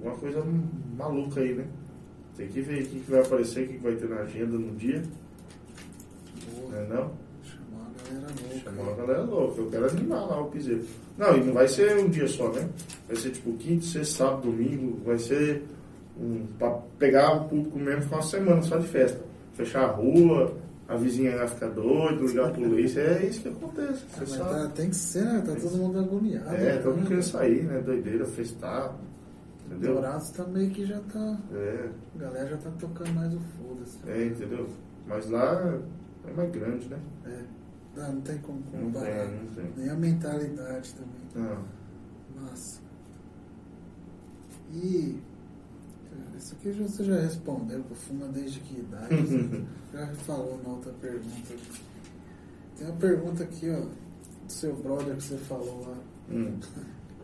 uma 0.00 0.14
coisa 0.16 0.44
maluca 0.96 1.40
aí, 1.40 1.54
né? 1.54 1.64
Tem 2.36 2.48
que 2.48 2.60
ver 2.60 2.82
o 2.82 2.86
que, 2.86 3.00
que 3.00 3.10
vai 3.10 3.20
aparecer, 3.20 3.64
o 3.64 3.68
que, 3.68 3.74
que 3.74 3.82
vai 3.82 3.94
ter 3.94 4.08
na 4.08 4.16
agenda 4.16 4.58
no 4.58 4.74
dia, 4.76 5.02
Boa. 6.54 6.82
não? 6.84 6.86
Chamar 6.96 7.04
a 7.04 7.25
galera 8.16 8.32
louca. 8.42 8.58
Chamar 8.70 8.92
a 8.92 8.94
galera 8.96 9.22
louca, 9.22 9.60
eu 9.60 9.70
quero 9.70 9.86
animar 9.90 10.26
lá 10.26 10.40
o 10.40 10.50
piseiro. 10.50 10.84
Não, 11.18 11.36
e 11.36 11.44
não 11.44 11.52
vai 11.52 11.68
ser 11.68 11.96
um 11.98 12.08
dia 12.08 12.28
só, 12.28 12.50
né? 12.52 12.68
Vai 13.06 13.16
ser 13.16 13.30
tipo 13.30 13.52
quinta, 13.54 13.84
sexta, 13.84 14.24
sábado, 14.24 14.42
domingo, 14.50 15.00
vai 15.04 15.18
ser 15.18 15.62
um, 16.20 16.46
pra 16.58 16.70
pegar 16.98 17.32
o 17.36 17.48
público 17.48 17.78
mesmo 17.78 18.02
ficar 18.02 18.16
uma 18.16 18.22
semana 18.22 18.62
só 18.62 18.76
de 18.78 18.86
festa. 18.88 19.20
Fechar 19.54 19.84
a 19.84 19.92
rua, 19.92 20.54
a 20.88 20.96
vizinha 20.96 21.36
vai 21.36 21.48
ficar 21.48 21.68
doida, 21.70 22.22
ligar 22.24 22.48
a 22.48 22.50
polícia, 22.52 23.00
é 23.00 23.26
isso 23.26 23.40
que 23.42 23.48
acontece, 23.48 24.04
Ah, 24.20 24.26
sabe. 24.26 24.50
tá- 24.50 24.68
tem 24.74 24.90
que 24.90 24.96
ser, 24.96 25.24
né? 25.24 25.42
Tá 25.46 25.54
todo 25.54 25.76
mundo 25.78 25.98
agoniado. 25.98 26.54
É, 26.54 26.76
todo 26.78 26.90
mundo 26.92 27.00
né? 27.02 27.06
querendo 27.08 27.22
sair, 27.24 27.62
né? 27.64 27.80
Doideira, 27.80 28.24
festar, 28.26 28.94
entendeu? 29.66 29.94
Dourados 29.94 30.30
tá 30.30 30.44
meio 30.44 30.70
que 30.70 30.84
já 30.86 31.00
tá. 31.12 31.38
É, 31.54 31.88
A 32.16 32.18
galera 32.18 32.48
já 32.50 32.56
tá 32.58 32.70
tocando 32.78 33.12
mais 33.14 33.32
o 33.34 33.38
foda-se. 33.58 33.98
é, 34.06 34.26
entendeu? 34.26 34.68
Mas 35.08 35.28
lá 35.30 35.74
é 36.28 36.32
mais 36.32 36.50
grande, 36.50 36.88
né? 36.88 36.98
É. 37.26 37.38
Não, 37.96 38.12
não 38.14 38.20
tem 38.20 38.38
como 38.38 38.62
Não 38.72 38.92
comparar. 38.92 39.26
tem, 39.28 39.38
não 39.42 39.54
tem. 39.54 39.72
Nem 39.76 39.88
a 39.88 39.94
mentalidade 39.94 40.94
também. 40.94 41.26
Não. 41.48 41.64
Massa. 42.42 42.80
E. 44.72 45.18
Isso 46.36 46.54
aqui 46.54 46.70
você 46.72 47.04
já 47.04 47.20
respondeu, 47.20 47.82
que 47.84 47.94
fuma 47.94 48.28
desde 48.28 48.60
que 48.60 48.80
idade? 48.80 49.64
já 49.92 50.06
falou 50.26 50.60
na 50.62 50.70
outra 50.70 50.92
pergunta. 50.92 51.54
Tem 52.76 52.86
uma 52.86 52.96
pergunta 52.96 53.42
aqui, 53.42 53.70
ó, 53.70 53.80
do 53.80 54.52
seu 54.52 54.76
brother 54.76 55.16
que 55.16 55.22
você 55.22 55.38
falou 55.38 55.86
lá 55.88 55.96
Hum. 56.28 56.58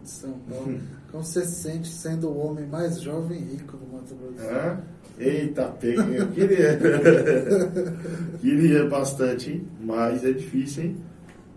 De 0.03 0.11
São 0.11 0.33
Paulo. 0.49 0.81
Como 1.11 1.25
você 1.25 1.45
se 1.45 1.63
sente 1.63 1.89
sendo 1.89 2.29
o 2.29 2.39
homem 2.39 2.67
mais 2.67 3.01
jovem 3.01 3.39
e 3.41 3.45
rico 3.57 3.77
do 3.77 3.87
Mato 3.93 4.15
Grosso? 4.15 4.49
Hã? 4.51 4.81
Eita, 5.19 5.65
pega, 5.79 6.03
eu 6.03 6.29
queria. 6.29 6.79
queria 8.41 8.89
bastante, 8.89 9.53
hein? 9.53 9.69
Mas 9.81 10.25
é 10.25 10.33
difícil, 10.33 10.85
hein? 10.85 10.97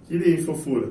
Queria, 0.08 0.36
hein, 0.36 0.44
fofura. 0.44 0.90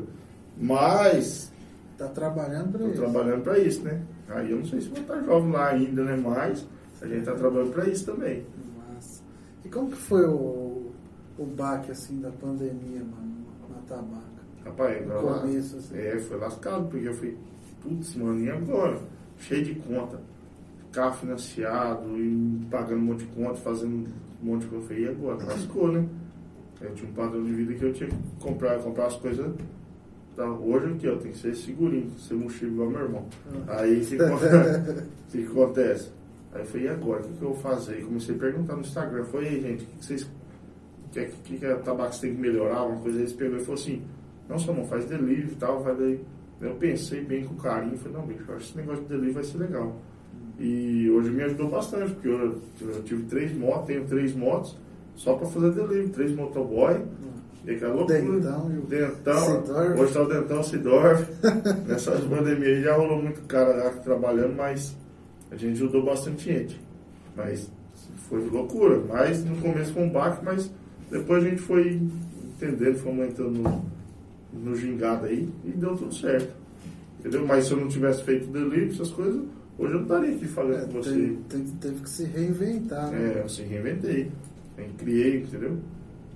Mas, 0.59 1.53
Tá 1.99 2.09
trabalhando 2.09 2.73
pra 2.73 2.81
tô 2.81 2.89
isso. 2.89 3.01
trabalhando 3.03 3.43
pra 3.43 3.59
isso, 3.59 3.83
né? 3.83 4.03
Aí 4.29 4.51
eu 4.51 4.59
não 4.59 4.65
sei 4.65 4.81
se 4.81 4.89
vou 4.89 4.99
estar 4.99 5.21
jovem 5.23 5.53
lá 5.53 5.69
ainda, 5.69 6.03
né? 6.05 6.17
Mas 6.17 6.67
a 7.01 7.07
gente 7.07 7.25
tá 7.25 7.35
trabalhando 7.35 7.73
pra 7.73 7.87
isso 7.89 8.05
também. 8.07 8.45
Massa. 8.77 9.23
E 9.65 9.69
como 9.69 9.91
que 9.91 9.97
foi 9.97 10.27
o, 10.27 10.91
o 11.39 11.47
baque, 11.47 11.93
assim, 11.93 12.21
da 12.21 12.31
pandemia, 12.31 13.01
mano, 13.01 13.47
na 13.71 13.77
tabaca? 13.87 14.24
Rapaz, 14.65 15.03
agora 15.03 15.21
lá- 15.21 15.39
começo, 15.41 15.77
assim. 15.77 15.97
É, 15.99 16.19
foi 16.19 16.39
lascado, 16.39 16.89
porque 16.89 17.09
eu 17.09 17.15
fui, 17.15 17.37
putz, 17.83 18.15
mano, 18.17 18.41
e 18.41 18.51
agora? 18.51 18.99
Cheio 19.39 19.65
de 19.65 19.75
conta. 19.77 20.21
Carro 20.93 21.15
financiado, 21.17 22.17
e 22.17 22.67
pagando 22.71 23.01
um 23.01 23.05
monte 23.07 23.25
de 23.25 23.33
conta, 23.33 23.55
fazendo 23.57 24.09
um 24.43 24.47
monte 24.47 24.63
de 24.63 24.69
coisa. 24.69 24.85
Eu 24.85 24.89
falei, 24.89 25.05
e 25.05 25.09
agora? 25.09 25.45
Lascou, 25.45 25.93
né? 25.93 26.07
Eu 26.81 26.95
tinha 26.95 27.11
um 27.11 27.15
padrão 27.15 27.43
de 27.45 27.53
vida 27.53 27.75
que 27.75 27.85
eu 27.85 27.93
tinha 27.93 28.09
que 28.09 28.17
comprar, 28.41 28.79
comprar 28.79 29.07
as 29.07 29.17
coisas. 29.17 29.53
Tá, 30.37 30.45
hoje 30.51 30.87
o 30.89 30.97
que? 30.97 31.07
Eu 31.07 31.19
tenho 31.19 31.33
que 31.33 31.41
ser 31.41 31.55
segurinho, 31.55 32.11
ser 32.19 32.35
mochila 32.35 32.73
igual 32.73 32.91
meu 32.91 33.01
irmão. 33.03 33.27
Ah. 33.69 33.81
Aí 33.83 34.01
o 34.01 34.05
que, 34.05 34.17
que 34.17 35.43
acontece? 35.47 36.11
Aí 36.53 36.61
eu 36.61 36.67
falei, 36.67 36.87
e 36.87 36.89
agora? 36.89 37.21
O 37.21 37.25
que, 37.25 37.33
que 37.35 37.43
eu 37.43 37.49
vou 37.53 37.59
fazer? 37.59 38.01
E 38.01 38.05
comecei 38.05 38.35
a 38.35 38.39
perguntar 38.39 38.75
no 38.75 38.81
Instagram. 38.81 39.25
Falei, 39.25 39.55
ei, 39.55 39.61
gente, 39.61 39.85
o 39.85 39.87
que, 39.87 39.97
que 39.99 40.05
vocês. 40.05 40.23
O 40.23 41.11
que, 41.13 41.27
que, 41.45 41.59
que 41.59 41.67
a 41.67 41.77
tabaco 41.79 42.21
tem 42.21 42.35
que 42.35 42.41
melhorar? 42.41 42.85
Uma 42.85 43.01
coisa. 43.01 43.19
Eles 43.19 43.33
pegou 43.33 43.57
e 43.57 43.61
falou 43.61 43.75
assim: 43.75 44.03
não, 44.49 44.59
só 44.59 44.73
não 44.73 44.85
faz 44.85 45.07
delivery 45.07 45.53
e 45.53 45.57
tal, 45.57 45.83
vai 45.83 45.95
daí. 45.95 46.21
Eu 46.61 46.75
pensei 46.77 47.23
bem 47.23 47.45
com 47.45 47.55
carinho, 47.57 47.99
falei, 47.99 48.19
não, 48.19 48.27
bicho, 48.27 48.43
acho 48.53 48.57
que 48.57 48.65
esse 48.65 48.77
negócio 48.77 49.03
de 49.03 49.09
delivery 49.09 49.33
vai 49.33 49.45
ser 49.45 49.59
legal. 49.59 49.97
E 50.59 51.11
hoje 51.11 51.31
me 51.31 51.43
ajudou 51.43 51.69
bastante, 51.69 52.13
porque 52.13 52.29
eu, 52.29 52.59
eu 52.81 53.03
tive 53.03 53.25
três 53.25 53.57
motos, 53.57 53.87
tenho 53.87 54.05
três 54.07 54.35
motos, 54.35 54.77
só 55.17 55.35
para 55.35 55.47
fazer 55.47 55.73
delivery, 55.73 56.09
três 56.09 56.35
motoboy. 56.35 57.03
E 57.67 57.71
aquela 57.71 57.95
loucura. 57.95 58.21
Dentão 58.21 58.67
o 58.67 58.87
Dentão. 58.87 59.41
Sidorf. 59.41 60.01
Hoje 60.01 60.13
tá 60.13 60.23
o 60.23 60.29
Dentão 60.29 60.63
Sidorf. 60.63 61.27
Nessas 61.89 62.21
pandemias 62.25 62.77
aí 62.77 62.83
já 62.83 62.95
rolou 62.95 63.23
muito 63.23 63.41
cara 63.43 63.75
lá 63.75 63.91
trabalhando, 63.91 64.55
mas 64.55 64.95
a 65.51 65.57
gente 65.57 65.73
ajudou 65.73 66.05
bastante 66.05 66.45
gente. 66.45 66.81
Mas 67.35 67.71
foi 68.29 68.47
loucura. 68.51 69.01
Mas 69.09 69.43
no 69.45 69.57
começo 69.57 69.95
foi 69.95 70.03
um 70.03 70.11
baque, 70.11 70.45
mas 70.45 70.71
depois 71.11 71.43
a 71.43 71.49
gente 71.49 71.63
foi 71.63 72.03
entendendo, 72.55 72.99
fomos 72.99 73.29
entrando 73.29 73.83
no, 74.55 74.75
gingado 74.77 75.27
aí 75.27 75.49
e 75.65 75.71
deu 75.73 75.97
tudo 75.97 76.15
certo. 76.15 76.53
Entendeu? 77.21 77.47
Mas 77.47 77.67
se 77.67 77.73
eu 77.73 77.79
não 77.81 77.89
tivesse 77.89 78.23
feito 78.25 78.47
delivery, 78.49 78.91
essas 78.91 79.11
coisas, 79.11 79.43
hoje 79.79 79.93
eu 79.93 79.97
não 79.97 80.03
estaria 80.03 80.35
aqui 80.37 80.47
falando 80.47 80.75
É, 80.77 80.87
com 80.87 80.93
você. 80.93 81.11
teve, 81.11 81.37
teve- 81.49 81.73
teve 81.81 82.01
que 82.03 82.11
se 82.11 82.25
reinventar, 82.25 83.11
né? 83.11 83.35
É, 83.37 83.43
eu 83.43 83.49
se 83.49 83.63
reinventei. 83.63 84.31
Eu 84.77 84.85
criei, 84.99 85.43
entendeu? 85.43 85.79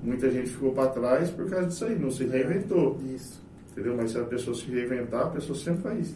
Muita 0.02 0.30
gente 0.30 0.48
ficou 0.50 0.72
para 0.72 0.90
trás 0.90 1.30
por 1.30 1.48
causa 1.50 1.66
disso 1.66 1.84
aí, 1.84 1.98
não 1.98 2.10
se 2.10 2.25
reinventou. 2.25 2.98
Isso. 3.14 3.40
Entendeu? 3.72 3.96
Mas 3.96 4.12
se 4.12 4.18
a 4.18 4.25
pessoa 4.25 4.56
se 4.56 4.64
reinventar, 4.66 5.26
a 5.26 5.30
pessoa 5.30 5.58
sempre 5.58 5.82
faz. 5.82 6.14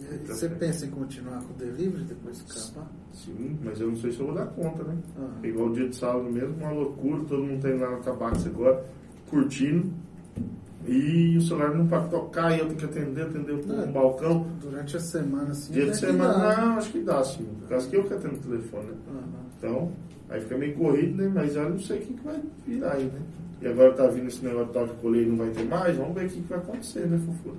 E 0.00 0.12
aí, 0.14 0.18
você 0.26 0.48
pensa 0.48 0.86
em 0.86 0.90
continuar 0.90 1.42
com 1.42 1.52
o 1.52 1.56
delivery 1.56 2.04
depois 2.04 2.40
que 2.40 2.52
acabar? 2.58 2.90
Sim, 3.12 3.58
mas 3.62 3.80
eu 3.80 3.88
não 3.88 3.96
sei 3.96 4.10
se 4.12 4.20
eu 4.20 4.26
vou 4.26 4.34
dar 4.34 4.46
conta, 4.46 4.82
né? 4.84 4.96
É 5.42 5.48
igual 5.48 5.68
o 5.68 5.72
dia 5.74 5.88
de 5.88 5.96
sábado 5.96 6.30
mesmo, 6.32 6.54
uma 6.56 6.70
loucura, 6.70 7.22
todo 7.24 7.42
mundo 7.44 7.60
tá 7.60 7.68
indo 7.68 7.80
lá 7.80 7.90
na 7.90 7.98
Tabax 7.98 8.46
agora, 8.46 8.82
curtindo. 9.28 9.92
E 10.88 11.36
o 11.36 11.42
celular 11.42 11.74
não 11.74 11.86
para 11.86 12.02
tocar 12.04 12.56
e 12.56 12.60
eu 12.60 12.66
tenho 12.66 12.78
que 12.78 12.84
atender, 12.86 13.22
atender 13.22 13.52
o 13.52 13.58
povo 13.58 13.82
É. 13.82 13.86
no 13.86 13.92
balcão. 13.92 14.46
Durante 14.60 14.96
a 14.96 15.00
semana, 15.00 15.50
assim. 15.50 15.72
Dia 15.72 15.86
de 15.90 15.96
semana, 15.96 16.34
dá. 16.38 16.60
não, 16.64 16.78
acho 16.78 16.90
que 16.90 17.00
dá 17.00 17.22
sim. 17.22 17.44
Por 17.60 17.68
causa 17.68 17.88
que 17.88 17.96
eu 17.96 18.04
que 18.04 18.14
atendo 18.14 18.34
o 18.36 18.38
telefone, 18.38 18.86
né? 18.86 18.94
Aham. 19.10 19.22
Então, 19.58 19.92
aí 20.30 20.40
fica 20.40 20.56
meio 20.56 20.74
corrido, 20.76 21.22
né? 21.22 21.30
Mas 21.34 21.54
eu 21.56 21.68
não 21.68 21.78
sei 21.78 21.98
o 21.98 22.00
que, 22.02 22.14
que 22.14 22.24
vai 22.24 22.40
virar 22.66 22.92
aí, 22.94 23.04
né? 23.04 23.20
E 23.60 23.66
agora 23.66 23.92
tá 23.92 24.06
vindo 24.06 24.28
esse 24.28 24.44
negócio 24.44 24.66
de 24.68 24.72
tal 24.72 24.86
de 24.86 25.18
e 25.18 25.26
não 25.26 25.36
vai 25.36 25.50
ter 25.50 25.64
mais, 25.64 25.96
vamos 25.96 26.14
ver 26.14 26.26
o 26.26 26.28
que, 26.28 26.40
que 26.40 26.48
vai 26.48 26.58
acontecer, 26.58 27.06
né, 27.06 27.18
Fofura? 27.18 27.56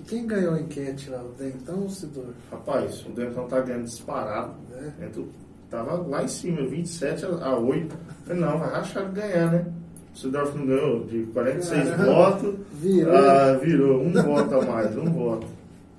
E 0.00 0.04
quem 0.04 0.26
ganhou 0.26 0.54
a 0.54 0.60
enquete 0.60 1.08
lá? 1.08 1.22
O 1.22 1.28
Dentão 1.38 1.78
ou 1.78 1.86
o 1.86 1.90
Sidor? 1.90 2.26
Rapaz, 2.50 3.06
o 3.06 3.10
Dentão 3.10 3.46
tá 3.46 3.60
ganhando 3.60 3.84
disparado. 3.84 4.54
É. 4.74 4.90
Dentro, 5.04 5.28
tava 5.70 5.94
lá 5.94 6.24
em 6.24 6.28
cima, 6.28 6.66
27 6.66 7.24
a 7.24 7.56
8. 7.56 7.96
Falei, 8.24 8.42
não, 8.42 8.58
vai 8.58 8.70
rachar 8.70 9.08
de 9.08 9.20
ganhar, 9.20 9.52
né? 9.52 9.66
O 10.14 10.18
Sidorf 10.18 10.56
não 10.56 10.66
ganhou 10.66 11.04
de 11.06 11.22
46 11.32 11.88
Caramba. 11.90 12.12
votos. 12.12 12.54
Virou. 12.74 13.16
Ah, 13.16 13.52
virou, 13.54 14.02
um 14.02 14.12
voto 14.12 14.54
a 14.54 14.62
mais, 14.66 14.96
um 14.96 15.04
voto. 15.04 15.46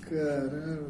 Caramba, 0.02 0.84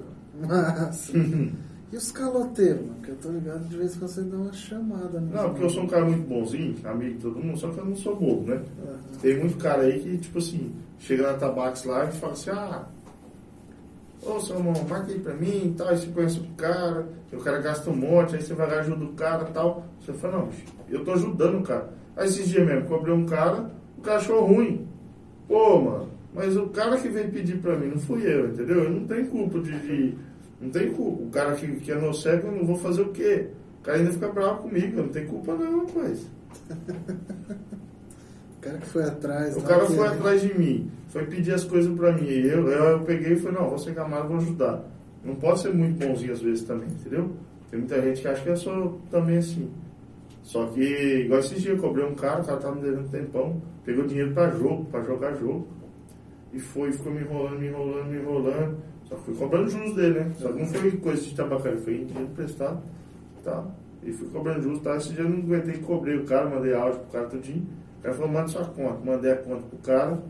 massa. 0.47 1.13
e 1.17 1.95
os 1.95 2.11
caloteiros, 2.11 2.81
mano? 2.81 2.95
Porque 2.95 3.11
eu 3.11 3.15
tô 3.15 3.29
ligado 3.29 3.67
de 3.69 3.77
vez 3.77 3.95
em 3.95 3.99
quando 3.99 4.11
você 4.11 4.21
dá 4.23 4.37
uma 4.37 4.53
chamada. 4.53 5.19
nos 5.19 5.31
Não, 5.31 5.49
porque 5.51 5.63
eu 5.65 5.69
sou 5.69 5.83
um 5.83 5.87
cara 5.87 6.05
muito 6.05 6.27
bonzinho, 6.27 6.75
amigo 6.83 7.13
de 7.13 7.19
todo 7.19 7.39
mundo, 7.39 7.57
só 7.57 7.69
que 7.69 7.77
eu 7.77 7.85
não 7.85 7.95
sou 7.95 8.15
bobo, 8.15 8.49
né? 8.49 8.61
Aham. 8.85 8.99
Tem 9.21 9.39
muito 9.39 9.57
cara 9.57 9.83
aí 9.83 9.99
que, 9.99 10.17
tipo 10.17 10.39
assim, 10.39 10.73
chega 10.99 11.23
na 11.31 11.37
Tabax 11.37 11.85
lá 11.85 12.05
e 12.05 12.11
fala 12.11 12.33
assim, 12.33 12.49
ah, 12.49 12.83
ô 14.21 14.39
Salomão, 14.39 14.73
marca 14.89 15.11
aí 15.11 15.19
pra 15.19 15.33
mim 15.33 15.67
e 15.67 15.73
tal, 15.77 15.87
aí 15.87 15.97
você 15.97 16.07
conhece 16.07 16.39
o 16.39 16.47
cara, 16.57 17.07
o 17.31 17.37
cara 17.37 17.59
gasta 17.59 17.89
um 17.89 17.95
monte, 17.95 18.35
aí 18.35 18.41
você 18.41 18.53
vai 18.53 18.69
lá 18.69 18.79
ajuda 18.81 19.05
o 19.05 19.13
cara 19.13 19.47
e 19.49 19.53
tal. 19.53 19.85
Você 20.01 20.11
fala, 20.13 20.39
não, 20.39 20.49
eu 20.89 21.03
tô 21.05 21.13
ajudando 21.13 21.59
o 21.59 21.63
cara. 21.63 21.89
Aí 22.15 22.27
esses 22.27 22.47
dias 22.47 22.65
mesmo, 22.65 22.87
cobrei 22.87 23.13
um 23.13 23.25
cara, 23.25 23.71
o 23.97 24.01
cara 24.01 24.17
achou 24.19 24.45
ruim. 24.45 24.87
Pô, 25.47 25.81
mano, 25.81 26.09
mas 26.33 26.55
o 26.55 26.67
cara 26.67 26.97
que 26.97 27.09
veio 27.09 27.29
pedir 27.31 27.57
pra 27.57 27.75
mim 27.77 27.87
não 27.89 27.99
fui 27.99 28.21
eu, 28.25 28.47
entendeu? 28.49 28.83
Eu 28.83 28.89
não 28.91 29.05
tenho 29.07 29.27
culpa 29.27 29.59
de. 29.59 29.71
de- 29.79 30.15
não 30.61 30.69
tenho 30.69 30.93
culpa. 30.93 31.23
O 31.23 31.29
cara 31.29 31.55
que, 31.55 31.67
que 31.77 31.91
é 31.91 31.95
meu 31.99 32.13
cego, 32.13 32.47
eu 32.47 32.51
não 32.53 32.65
vou 32.65 32.77
fazer 32.77 33.01
o 33.01 33.09
quê? 33.09 33.47
O 33.81 33.83
cara 33.83 33.97
ainda 33.97 34.11
fica 34.11 34.29
bravo 34.29 34.61
comigo, 34.63 34.97
eu 34.97 35.03
não 35.03 35.09
tenho 35.11 35.27
culpa 35.27 35.53
não, 35.55 35.79
rapaz. 35.85 36.25
O 38.57 38.61
cara 38.61 38.77
que 38.77 38.85
foi 38.87 39.03
atrás. 39.03 39.57
O 39.57 39.61
cara 39.61 39.85
foi 39.85 40.07
atrás 40.07 40.41
de 40.41 40.57
mim, 40.57 40.89
foi 41.09 41.25
pedir 41.25 41.53
as 41.53 41.63
coisas 41.65 41.93
pra 41.97 42.13
mim. 42.13 42.25
E 42.27 42.47
eu, 42.47 42.67
eu, 42.69 42.83
eu 42.91 42.99
peguei 43.01 43.33
e 43.33 43.35
falei, 43.35 43.59
não, 43.59 43.69
vou 43.69 43.77
ser 43.77 43.93
camarada, 43.93 44.27
vou 44.29 44.37
ajudar. 44.37 44.83
Não 45.23 45.35
pode 45.35 45.59
ser 45.59 45.73
muito 45.73 46.05
bonzinho 46.05 46.31
às 46.33 46.41
vezes 46.41 46.63
também, 46.63 46.87
entendeu? 46.87 47.31
Tem 47.69 47.79
muita 47.79 48.01
gente 48.01 48.21
que 48.21 48.27
acha 48.27 48.41
que 48.41 48.49
eu 48.49 48.57
sou 48.57 49.01
também 49.11 49.37
assim. 49.37 49.69
Só 50.43 50.67
que, 50.67 51.21
igual 51.23 51.39
esses 51.39 51.61
dias, 51.61 51.75
eu 51.77 51.81
cobrei 51.81 52.05
um 52.05 52.13
cara, 52.15 52.41
o 52.41 52.45
cara 52.45 52.59
tava 52.59 52.75
me 52.75 52.81
devendo 52.81 53.05
um 53.05 53.09
tempão, 53.09 53.61
pegou 53.85 54.05
dinheiro 54.05 54.33
pra 54.33 54.49
jogo, 54.49 54.85
pra 54.85 55.01
jogar 55.01 55.33
jogo. 55.35 55.67
E 56.51 56.59
foi, 56.59 56.91
ficou 56.91 57.11
me 57.11 57.21
enrolando, 57.21 57.59
me 57.59 57.67
enrolando, 57.67 58.09
me 58.09 58.17
enrolando. 58.17 58.77
Só 59.05 59.15
que 59.15 59.23
fui 59.23 59.35
cobrando 59.35 59.69
juros 59.69 59.95
dele, 59.95 60.19
né? 60.19 60.31
Só 60.37 60.51
que 60.51 60.59
não 60.59 60.65
foi 60.67 60.91
coisa 60.91 61.21
de 61.21 61.35
tabacaria, 61.35 61.79
foi 61.79 61.93
dinheiro 62.05 62.29
emprestado. 62.29 62.83
Tá. 63.43 63.65
E 64.03 64.11
fui 64.11 64.27
cobrando 64.29 64.61
juros, 64.61 64.81
tá? 64.81 64.97
Esse 64.97 65.13
dia 65.13 65.23
eu 65.23 65.29
não 65.29 65.39
aguentei, 65.39 65.77
cobrei 65.79 66.17
o 66.17 66.25
cara, 66.25 66.49
mandei 66.49 66.73
áudio 66.73 66.99
pro 66.99 67.11
cara 67.11 67.27
tudinho. 67.27 67.65
O 67.99 68.03
cara 68.03 68.15
falou, 68.15 68.31
manda 68.31 68.47
sua 68.49 68.65
conta. 68.65 68.99
Mandei 69.03 69.31
a 69.31 69.37
conta 69.37 69.63
pro 69.63 69.77
cara. 69.79 70.23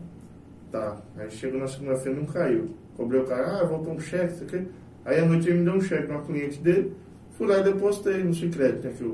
Tá. 0.70 0.96
Aí 1.16 1.30
chegou 1.30 1.60
na 1.60 1.66
segunda-feira 1.66 2.18
não 2.18 2.26
caiu. 2.26 2.70
Cobrei 2.96 3.20
o 3.20 3.24
cara, 3.24 3.60
ah, 3.60 3.64
voltou 3.64 3.94
um 3.94 4.00
cheque, 4.00 4.34
isso 4.34 4.44
aqui. 4.44 4.66
Aí 5.04 5.18
à 5.18 5.26
noite 5.26 5.48
ele 5.48 5.58
me 5.58 5.64
deu 5.64 5.74
um 5.74 5.80
cheque 5.80 6.10
uma 6.10 6.22
cliente 6.22 6.60
dele. 6.60 6.92
Fui 7.32 7.48
lá 7.48 7.58
e 7.58 7.64
depositei 7.64 8.22
no 8.22 8.32
Cicred, 8.32 8.78
né? 8.78 8.92
Que 8.96 9.04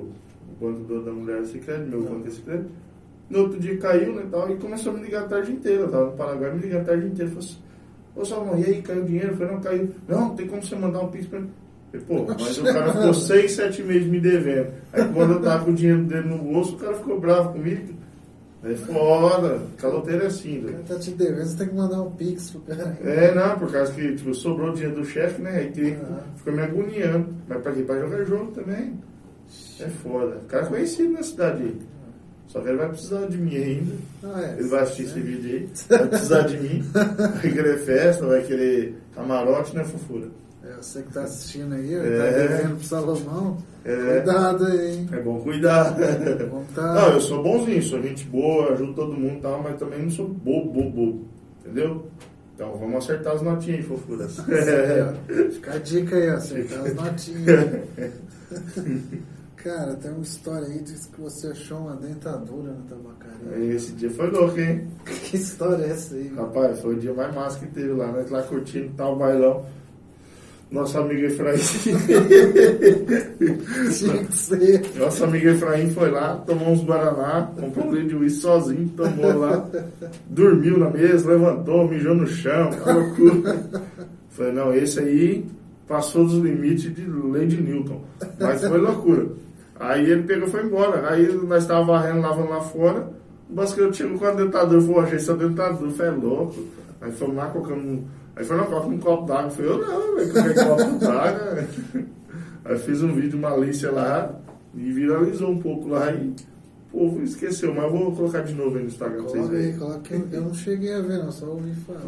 o 0.61 0.65
banco 0.67 0.81
do- 0.85 1.05
da 1.05 1.13
mulher 1.13 1.41
é 1.41 1.45
Cicred, 1.45 1.89
meu 1.89 2.03
banco 2.03 2.27
é 2.27 2.31
Cicred. 2.31 2.65
No 3.29 3.41
outro 3.41 3.61
dia 3.61 3.77
caiu, 3.79 4.15
né, 4.15 4.25
tal, 4.31 4.51
e 4.51 4.57
começou 4.57 4.93
a 4.93 4.97
me 4.97 5.03
ligar 5.05 5.23
a 5.25 5.29
tarde 5.29 5.53
inteira. 5.53 5.83
Eu 5.83 5.91
tava 5.91 6.07
no 6.07 6.13
Paraguai, 6.17 6.53
me 6.55 6.61
ligando 6.63 6.81
a 6.81 6.85
tarde 6.85 7.07
inteira. 7.07 7.31
Falei 7.31 7.47
assim, 7.49 7.57
ô 8.17 8.25
Salomão, 8.25 8.59
e 8.59 8.65
aí, 8.65 8.83
caiu 8.83 9.03
o 9.03 9.07
dinheiro? 9.07 9.29
Eu 9.33 9.37
falei, 9.37 9.53
não, 9.55 9.61
caiu. 9.61 9.89
Não, 10.09 10.35
tem 10.35 10.47
como 10.49 10.63
você 10.63 10.75
mandar 10.77 11.01
um 11.01 11.09
pix 11.09 11.27
pra 11.27 11.41
mim. 11.41 11.51
Eu 11.93 12.01
Falei, 12.03 12.25
pô, 12.25 12.35
mas 12.39 12.59
o 12.59 12.63
cara 12.65 12.91
ficou 12.93 13.15
seis, 13.15 13.53
sete 13.53 13.83
meses 13.83 14.07
me 14.09 14.21
devendo. 14.21 14.69
Aí 14.93 15.05
quando 15.13 15.35
eu 15.35 15.43
tava 15.43 15.65
com 15.65 15.71
o 15.71 15.75
dinheiro 15.75 16.03
dele 16.05 16.29
no 16.29 16.39
bolso, 16.39 16.75
o 16.75 16.79
cara 16.79 16.95
ficou 16.95 17.21
bravo 17.21 17.53
comigo. 17.53 17.95
Aí 18.63 18.77
foda, 18.77 19.59
caloteiro 19.79 20.25
é 20.25 20.27
assim, 20.27 20.61
velho. 20.61 20.73
cara 20.75 20.85
tá 20.89 20.99
te 20.99 21.11
devendo, 21.13 21.47
você 21.47 21.57
tem 21.57 21.69
que 21.69 21.75
mandar 21.75 22.03
um 22.03 22.11
pix 22.11 22.51
pro 22.51 22.61
cara. 22.61 22.99
É, 23.03 23.35
não, 23.35 23.59
por 23.59 23.73
causa 23.73 23.93
que 23.93 24.15
tipo, 24.17 24.35
sobrou 24.35 24.71
o 24.71 24.75
dinheiro 24.75 24.97
do 24.97 25.05
chefe, 25.05 25.41
né? 25.41 25.51
Aí 25.57 25.71
que 25.71 25.93
Ah. 25.93 26.21
ficou 26.37 26.53
me 26.53 26.61
agoniando. 26.63 27.29
Mas 27.49 27.63
pra 27.63 27.73
quê? 27.73 27.83
Pra 27.83 27.99
jogar 28.01 28.25
jogo 28.25 28.51
também. 28.53 28.99
É 29.81 29.89
foda. 29.89 30.37
O 30.37 30.45
cara 30.47 30.67
é 30.67 30.69
conhecido 30.69 31.13
na 31.13 31.23
cidade 31.23 31.63
aí. 31.63 31.77
Só 32.49 32.61
que 32.61 32.69
ele 32.69 32.79
vai 32.79 32.89
precisar 32.89 33.27
de 33.27 33.39
mim 33.39 33.55
ainda. 33.57 33.93
Ah, 34.25 34.43
é, 34.43 34.57
Ele 34.59 34.69
vai 34.69 34.81
assistir 34.83 35.03
né? 35.05 35.09
esse 35.11 35.21
vídeo 35.21 35.51
aí, 35.51 35.69
vai 35.99 36.09
precisar 36.09 36.41
de 36.43 36.57
mim, 36.59 36.83
vai 36.93 37.53
querer 37.53 37.79
festa, 37.79 38.27
vai 38.27 38.43
querer 38.43 38.95
camarote, 39.15 39.77
né, 39.77 39.85
fofura? 39.85 40.27
É, 40.65 40.73
você 40.81 41.01
que 41.03 41.13
tá 41.13 41.23
assistindo 41.23 41.75
aí, 41.75 41.97
ó, 41.97 42.03
É. 42.03 42.19
tá 42.19 42.39
devendo 42.57 42.77
pro 42.77 42.85
Salomão. 42.85 43.59
É. 43.85 43.95
Cuidado 44.21 44.67
aí, 44.67 44.91
hein? 44.97 45.09
É 45.13 45.21
bom 45.23 45.41
cuidar. 45.41 45.95
Bom 46.51 46.65
tá- 46.75 46.95
Não, 46.95 47.13
eu 47.15 47.21
sou 47.21 47.41
bonzinho, 47.43 47.83
sou 47.83 48.03
gente 48.03 48.25
boa, 48.27 48.73
ajudo 48.73 48.95
todo 48.95 49.13
mundo 49.15 49.39
e 49.39 49.41
tal, 49.41 49.63
mas 49.63 49.79
também 49.79 50.03
não 50.03 50.11
sou 50.11 50.29
bobo, 50.29 50.73
bobo, 50.73 50.91
bobo. 50.91 51.25
Entendeu? 51.65 52.07
Então 52.57 52.77
vamos 52.77 52.97
acertar 53.05 53.35
as 53.37 53.43
notinhas 53.43 53.87
aí, 53.89 55.03
ó, 55.03 55.51
Fica 55.53 55.73
a 55.75 55.79
dica 55.79 56.17
aí, 56.17 56.31
ó, 56.31 56.35
acertar 56.35 56.81
as 56.85 56.95
notinhas. 56.95 57.81
Cara, 59.63 59.95
tem 59.97 60.11
uma 60.11 60.23
história 60.23 60.67
aí, 60.67 60.79
diz 60.79 61.05
que 61.05 61.21
você 61.21 61.49
achou 61.49 61.81
uma 61.81 61.95
dentadura 61.95 62.73
na 62.73 62.81
tabacaria. 62.89 63.75
Esse 63.75 63.93
dia 63.93 64.09
foi 64.11 64.31
louco, 64.31 64.59
hein? 64.59 64.89
Que 65.05 65.37
história 65.37 65.85
é 65.85 65.91
essa 65.91 66.15
aí? 66.15 66.31
mano? 66.31 66.47
Rapaz, 66.47 66.81
foi 66.81 66.95
o 66.95 66.99
dia 66.99 67.13
mais 67.13 67.35
massa 67.35 67.59
que 67.59 67.67
teve 67.67 67.93
lá, 67.93 68.11
nós 68.11 68.31
lá 68.31 68.43
curtindo 68.43 68.91
tal 68.97 69.17
bailão. 69.17 69.67
Nosso 70.71 70.99
amigo 70.99 71.27
Efraim. 71.27 71.59
Tinha 73.93 74.25
que 74.25 74.37
ser. 74.37 74.83
Nosso 74.97 75.25
amigo 75.25 75.49
Efraim 75.49 75.91
foi 75.91 76.11
lá, 76.11 76.37
tomou 76.37 76.71
uns 76.71 76.83
Guaraná, 76.83 77.51
comprou 77.61 77.89
um 77.89 77.93
litro 77.93 78.09
de 78.09 78.15
uísque 78.17 78.41
sozinho, 78.41 78.89
tomou 78.97 79.37
lá, 79.37 79.69
dormiu 80.27 80.79
na 80.79 80.89
mesa, 80.89 81.29
levantou, 81.29 81.87
mijou 81.89 82.15
no 82.15 82.27
chão, 82.27 82.71
loucura. 82.87 83.63
Falei, 84.31 84.53
não, 84.53 84.73
esse 84.73 85.01
aí 85.01 85.45
passou 85.89 86.25
dos 86.25 86.39
limites 86.39 86.95
de 86.95 87.05
lei 87.05 87.47
de 87.47 87.61
Newton. 87.61 88.01
Mas 88.39 88.65
foi 88.65 88.79
loucura. 88.79 89.27
Aí 89.81 90.11
ele 90.11 90.25
pegou 90.25 90.47
e 90.47 90.51
foi 90.51 90.63
embora. 90.63 91.11
Aí 91.11 91.33
nós 91.33 91.63
estávamos 91.63 91.89
varrendo, 91.89 92.21
lavando 92.21 92.51
lá 92.51 92.61
fora. 92.61 93.11
O 93.49 93.55
basqueiro 93.55 93.93
chegou 93.95 94.19
com 94.19 94.27
a 94.27 94.33
dentadura, 94.33 94.81
falou, 94.81 95.01
achei 95.01 95.17
essa 95.17 95.35
dentadura, 95.35 95.91
falei, 95.91 96.13
é 96.13 96.17
louco. 96.17 96.65
Aí 97.01 97.11
fomos 97.11 97.37
lá 97.37 97.49
colocando 97.49 97.81
um. 97.81 98.05
Aí 98.37 98.45
foi 98.45 98.57
na 98.59 98.65
copa 98.65 98.87
um 98.87 98.99
copo 98.99 99.27
d'água. 99.27 99.51
Falei, 99.51 99.71
eu 99.71 99.79
não, 99.79 100.17
velho, 100.17 100.33
coloquei 100.33 100.65
copo 100.65 100.99
d'água. 100.99 101.69
Aí 102.63 102.79
fiz 102.79 103.03
um 103.03 103.15
vídeo 103.15 103.39
malícia 103.39 103.91
lá 103.91 104.39
e 104.75 104.93
viralizou 104.93 105.51
um 105.51 105.59
pouco 105.59 105.89
lá 105.89 106.13
e 106.13 106.29
o 106.93 106.99
povo 106.99 107.23
esqueceu, 107.23 107.75
mas 107.75 107.85
eu 107.85 107.91
vou 107.91 108.15
colocar 108.15 108.43
de 108.43 108.53
novo 108.53 108.77
aí 108.77 108.83
no 108.83 108.89
Instagram 108.89 109.23
pra 109.23 109.31
vocês 109.31 109.49
verem. 109.49 109.79
coloca 109.79 110.15
aí. 110.15 110.29
Eu 110.31 110.41
não 110.43 110.55
cheguei 110.55 110.93
a 110.93 111.01
ver, 111.01 111.19
não, 111.19 111.33
só 111.33 111.47
ouvi 111.47 111.75
falar. 111.87 112.01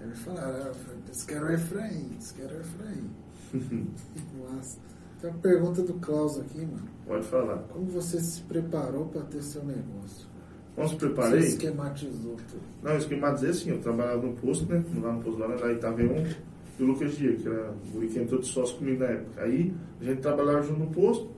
Aí 0.00 0.06
me 0.06 0.14
falaram, 0.14 0.56
ah, 0.66 0.72
diz 1.10 1.24
que 1.24 1.34
era 1.34 1.46
o 1.46 1.52
Efraim, 1.52 2.10
que 2.34 2.42
era 2.42 2.52
o 2.52 2.60
Efraim. 2.60 3.10
Massa. 4.54 4.78
Tem 5.22 5.30
uma 5.30 5.38
pergunta 5.38 5.82
do 5.82 5.94
Klaus 5.94 6.36
aqui, 6.40 6.58
mano. 6.66 6.82
Pode 7.06 7.24
falar. 7.26 7.58
Como 7.72 7.86
você 7.86 8.20
se 8.20 8.40
preparou 8.42 9.06
para 9.06 9.20
ter 9.22 9.40
seu 9.40 9.62
negócio? 9.64 10.26
Como 10.74 10.88
se 10.88 10.94
Você 10.94 11.06
preparei? 11.06 11.38
esquematizou 11.40 12.34
tudo. 12.34 12.62
Não, 12.82 12.96
esquematizei 12.96 13.50
assim, 13.50 13.70
eu 13.70 13.78
trabalhava 13.78 14.26
no 14.26 14.32
posto, 14.32 14.66
né? 14.66 14.82
Lá 15.00 15.12
no 15.12 15.22
posto 15.22 15.38
lá, 15.38 15.46
lá 15.46 15.72
estava 15.72 16.02
eu 16.02 16.26
e 16.78 16.82
o 16.82 16.86
Lucas 16.86 17.16
Dias, 17.16 17.40
que 17.40 17.46
era 17.48 17.72
o 17.94 18.02
entrou 18.02 18.40
de 18.40 18.46
sócio 18.48 18.78
comigo 18.78 18.98
na 18.98 19.10
época. 19.10 19.42
Aí 19.42 19.72
a 20.00 20.04
gente 20.04 20.20
trabalhava 20.20 20.62
junto 20.62 20.80
no 20.80 20.86
posto 20.88 21.30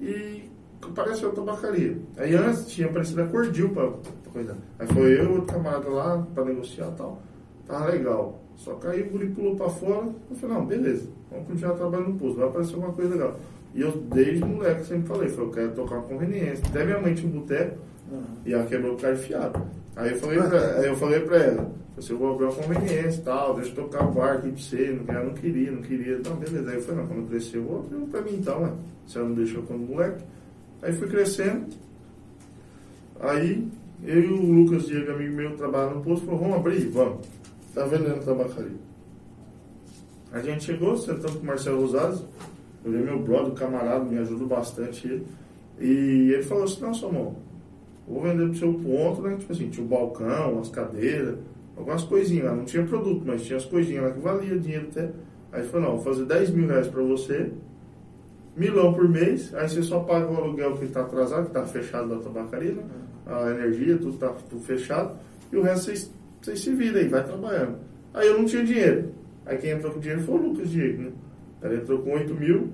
e 0.00 0.50
apareceu 0.82 1.28
a 1.30 1.32
tabacaria. 1.32 1.98
Aí 2.16 2.34
antes 2.34 2.66
tinha 2.66 2.88
aparecido 2.88 3.22
a 3.22 3.26
Cordil 3.28 3.68
pra 3.70 3.92
coisa. 4.32 4.56
Aí 4.76 4.88
foi 4.88 5.20
eu 5.20 5.24
e 5.24 5.28
outro 5.28 5.54
camarada 5.54 5.88
lá 5.88 6.26
pra 6.34 6.44
negociar 6.44 6.88
e 6.88 6.96
tal. 6.96 7.22
Tava 7.64 7.90
legal. 7.90 8.42
Só 8.60 8.74
que 8.74 8.86
aí 8.88 9.00
o 9.00 9.10
guri 9.10 9.28
pulou 9.28 9.56
pra 9.56 9.70
fora, 9.70 10.06
eu 10.30 10.36
falei, 10.36 10.56
não, 10.56 10.66
beleza, 10.66 11.08
vamos 11.30 11.46
continuar 11.46 11.72
trabalhando 11.76 12.08
no 12.10 12.18
posto, 12.18 12.36
vai 12.36 12.46
aparecer 12.48 12.74
alguma 12.74 12.92
coisa 12.92 13.14
legal. 13.14 13.36
E 13.74 13.80
eu, 13.80 13.90
desde 13.90 14.44
moleque, 14.44 14.84
sempre 14.84 15.08
falei, 15.08 15.28
falei, 15.30 15.46
eu 15.46 15.50
quero 15.52 15.72
tocar 15.72 15.94
uma 15.94 16.02
conveniência. 16.04 16.66
Até 16.66 16.84
minha 16.84 17.00
mãe 17.00 17.14
tinha 17.14 17.32
um 17.32 17.40
boteco, 17.40 17.78
Aham. 18.12 18.22
e 18.44 18.52
ela 18.52 18.66
quebrou 18.66 18.92
o 18.92 18.96
cara 18.98 19.14
enfiado. 19.14 19.62
Aí 19.96 20.10
eu 20.10 20.16
falei 20.18 20.42
pra, 20.42 20.60
aí 20.76 20.86
eu 20.86 20.96
falei 20.96 21.20
pra 21.20 21.36
ela, 21.38 21.72
você 21.96 22.12
vou 22.12 22.34
abrir 22.34 22.44
uma 22.44 22.52
conveniência 22.52 23.18
e 23.20 23.24
tal, 23.24 23.54
deixa 23.54 23.70
eu 23.70 23.74
tocar 23.76 24.06
o 24.06 24.12
bar 24.12 24.32
aqui 24.34 24.50
pra 24.50 24.60
você, 24.60 25.00
não, 25.06 25.14
ela 25.14 25.24
não 25.24 25.32
queria, 25.34 25.70
não 25.70 25.80
queria, 25.80 26.16
então 26.18 26.36
beleza. 26.36 26.68
Aí 26.70 26.76
eu 26.76 26.82
falei, 26.82 27.00
não, 27.00 27.06
quando 27.08 27.20
eu 27.20 27.26
crescer 27.28 27.56
eu 27.56 27.62
vou 27.62 27.78
abrir 27.78 28.10
pra 28.10 28.20
mim 28.20 28.34
então, 28.34 28.60
né? 28.60 28.72
Se 29.06 29.16
ela 29.16 29.26
não 29.26 29.34
deixou 29.36 29.62
quando 29.62 29.88
moleque. 29.88 30.22
Aí 30.82 30.92
fui 30.92 31.08
crescendo, 31.08 31.64
aí 33.20 33.66
eu 34.04 34.20
e 34.20 34.26
o 34.28 34.52
Lucas 34.52 34.86
Diego, 34.86 35.12
amigo 35.12 35.34
meu, 35.34 35.56
trabalhava 35.56 35.94
no 35.94 36.02
posto, 36.02 36.26
falou, 36.26 36.40
vamos 36.40 36.56
abrir, 36.58 36.88
vamos. 36.88 37.39
Tá 37.74 37.84
vendendo 37.84 38.24
tabacaria. 38.24 38.90
A 40.32 40.40
gente 40.40 40.64
chegou, 40.64 40.96
sentamos 40.96 41.36
com 41.36 41.42
o 41.42 41.46
Marcelo 41.46 41.80
Rosado, 41.80 42.20
ele 42.84 42.98
é 42.98 43.00
meu 43.00 43.18
brother, 43.20 43.52
camarada, 43.52 44.04
me 44.04 44.18
ajuda 44.18 44.44
bastante 44.44 45.06
ele. 45.06 45.26
E 45.78 46.32
ele 46.32 46.42
falou 46.42 46.64
assim, 46.64 46.80
não, 46.80 46.94
Samuel, 46.94 47.36
vou 48.06 48.22
vender 48.22 48.48
pro 48.48 48.58
seu 48.58 48.74
ponto, 48.74 49.22
né? 49.22 49.36
Tipo 49.36 49.52
assim, 49.52 49.70
tinha 49.70 49.84
o 49.84 49.88
balcão, 49.88 50.60
as 50.60 50.68
cadeiras, 50.68 51.38
algumas 51.76 52.02
coisinhas 52.04 52.46
lá. 52.46 52.54
Não 52.54 52.64
tinha 52.64 52.84
produto, 52.84 53.22
mas 53.24 53.44
tinha 53.44 53.56
as 53.56 53.64
coisinhas 53.64 54.04
lá 54.04 54.10
que 54.10 54.20
valia 54.20 54.58
dinheiro 54.58 54.88
até. 54.90 55.10
Aí 55.52 55.64
falou, 55.64 55.88
não, 55.88 55.96
vou 55.96 56.04
fazer 56.04 56.26
10 56.26 56.50
mil 56.50 56.68
reais 56.68 56.86
pra 56.86 57.02
você, 57.02 57.50
milão 58.56 58.92
por 58.92 59.08
mês, 59.08 59.52
aí 59.54 59.68
você 59.68 59.82
só 59.82 60.00
paga 60.00 60.30
o 60.30 60.36
aluguel 60.36 60.76
que 60.76 60.86
tá 60.86 61.00
atrasado, 61.00 61.46
que 61.46 61.52
tá 61.52 61.64
fechado 61.64 62.08
da 62.08 62.16
tabacaria, 62.16 62.72
né? 62.72 62.82
A 63.26 63.50
energia, 63.50 63.96
tudo 63.96 64.16
tá 64.16 64.28
tudo 64.48 64.62
fechado, 64.62 65.16
e 65.52 65.56
o 65.56 65.62
resto 65.62 65.86
vocês, 65.86 66.12
vocês 66.40 66.60
se 66.60 66.74
viram 66.74 66.98
aí, 66.98 67.08
vai 67.08 67.24
trabalhando. 67.24 67.78
Aí 68.14 68.26
eu 68.26 68.38
não 68.38 68.44
tinha 68.44 68.64
dinheiro. 68.64 69.12
Aí 69.46 69.58
quem 69.58 69.70
entrou 69.70 69.92
com 69.92 70.00
dinheiro 70.00 70.22
foi 70.22 70.34
o 70.34 70.42
Lucas 70.48 70.70
Diego, 70.70 71.02
né? 71.02 71.12
Ele 71.62 71.76
entrou 71.76 71.98
com 72.00 72.12
8 72.12 72.34
mil, 72.34 72.70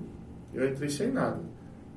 eu 0.53 0.69
entrei 0.69 0.89
sem 0.89 1.11
nada. 1.11 1.39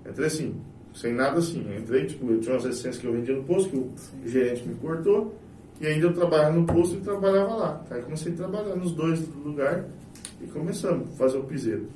Entrei 0.08 0.26
assim, 0.26 0.60
sem 0.94 1.12
nada 1.12 1.38
assim. 1.38 1.64
Eu 1.70 1.78
entrei, 1.78 2.06
tipo, 2.06 2.30
eu 2.30 2.40
tinha 2.40 2.54
umas 2.54 2.64
essências 2.64 2.98
que 2.98 3.06
eu 3.06 3.12
vendia 3.12 3.34
no 3.34 3.44
posto, 3.44 3.70
que 3.70 3.76
o 3.76 4.28
gerente 4.28 4.66
me 4.66 4.74
cortou, 4.74 5.34
e 5.80 5.86
ainda 5.86 6.06
eu 6.06 6.12
trabalhava 6.12 6.56
no 6.56 6.66
posto 6.66 6.96
e 6.96 7.00
trabalhava 7.00 7.54
lá. 7.54 7.84
Aí 7.90 8.02
comecei 8.02 8.32
a 8.32 8.36
trabalhar 8.36 8.74
nos 8.76 8.92
dois 8.92 9.26
lugares 9.44 9.84
e 10.40 10.46
começamos 10.46 11.08
a 11.08 11.12
fazer 11.12 11.38
o 11.38 11.44
piseiro. 11.44 11.86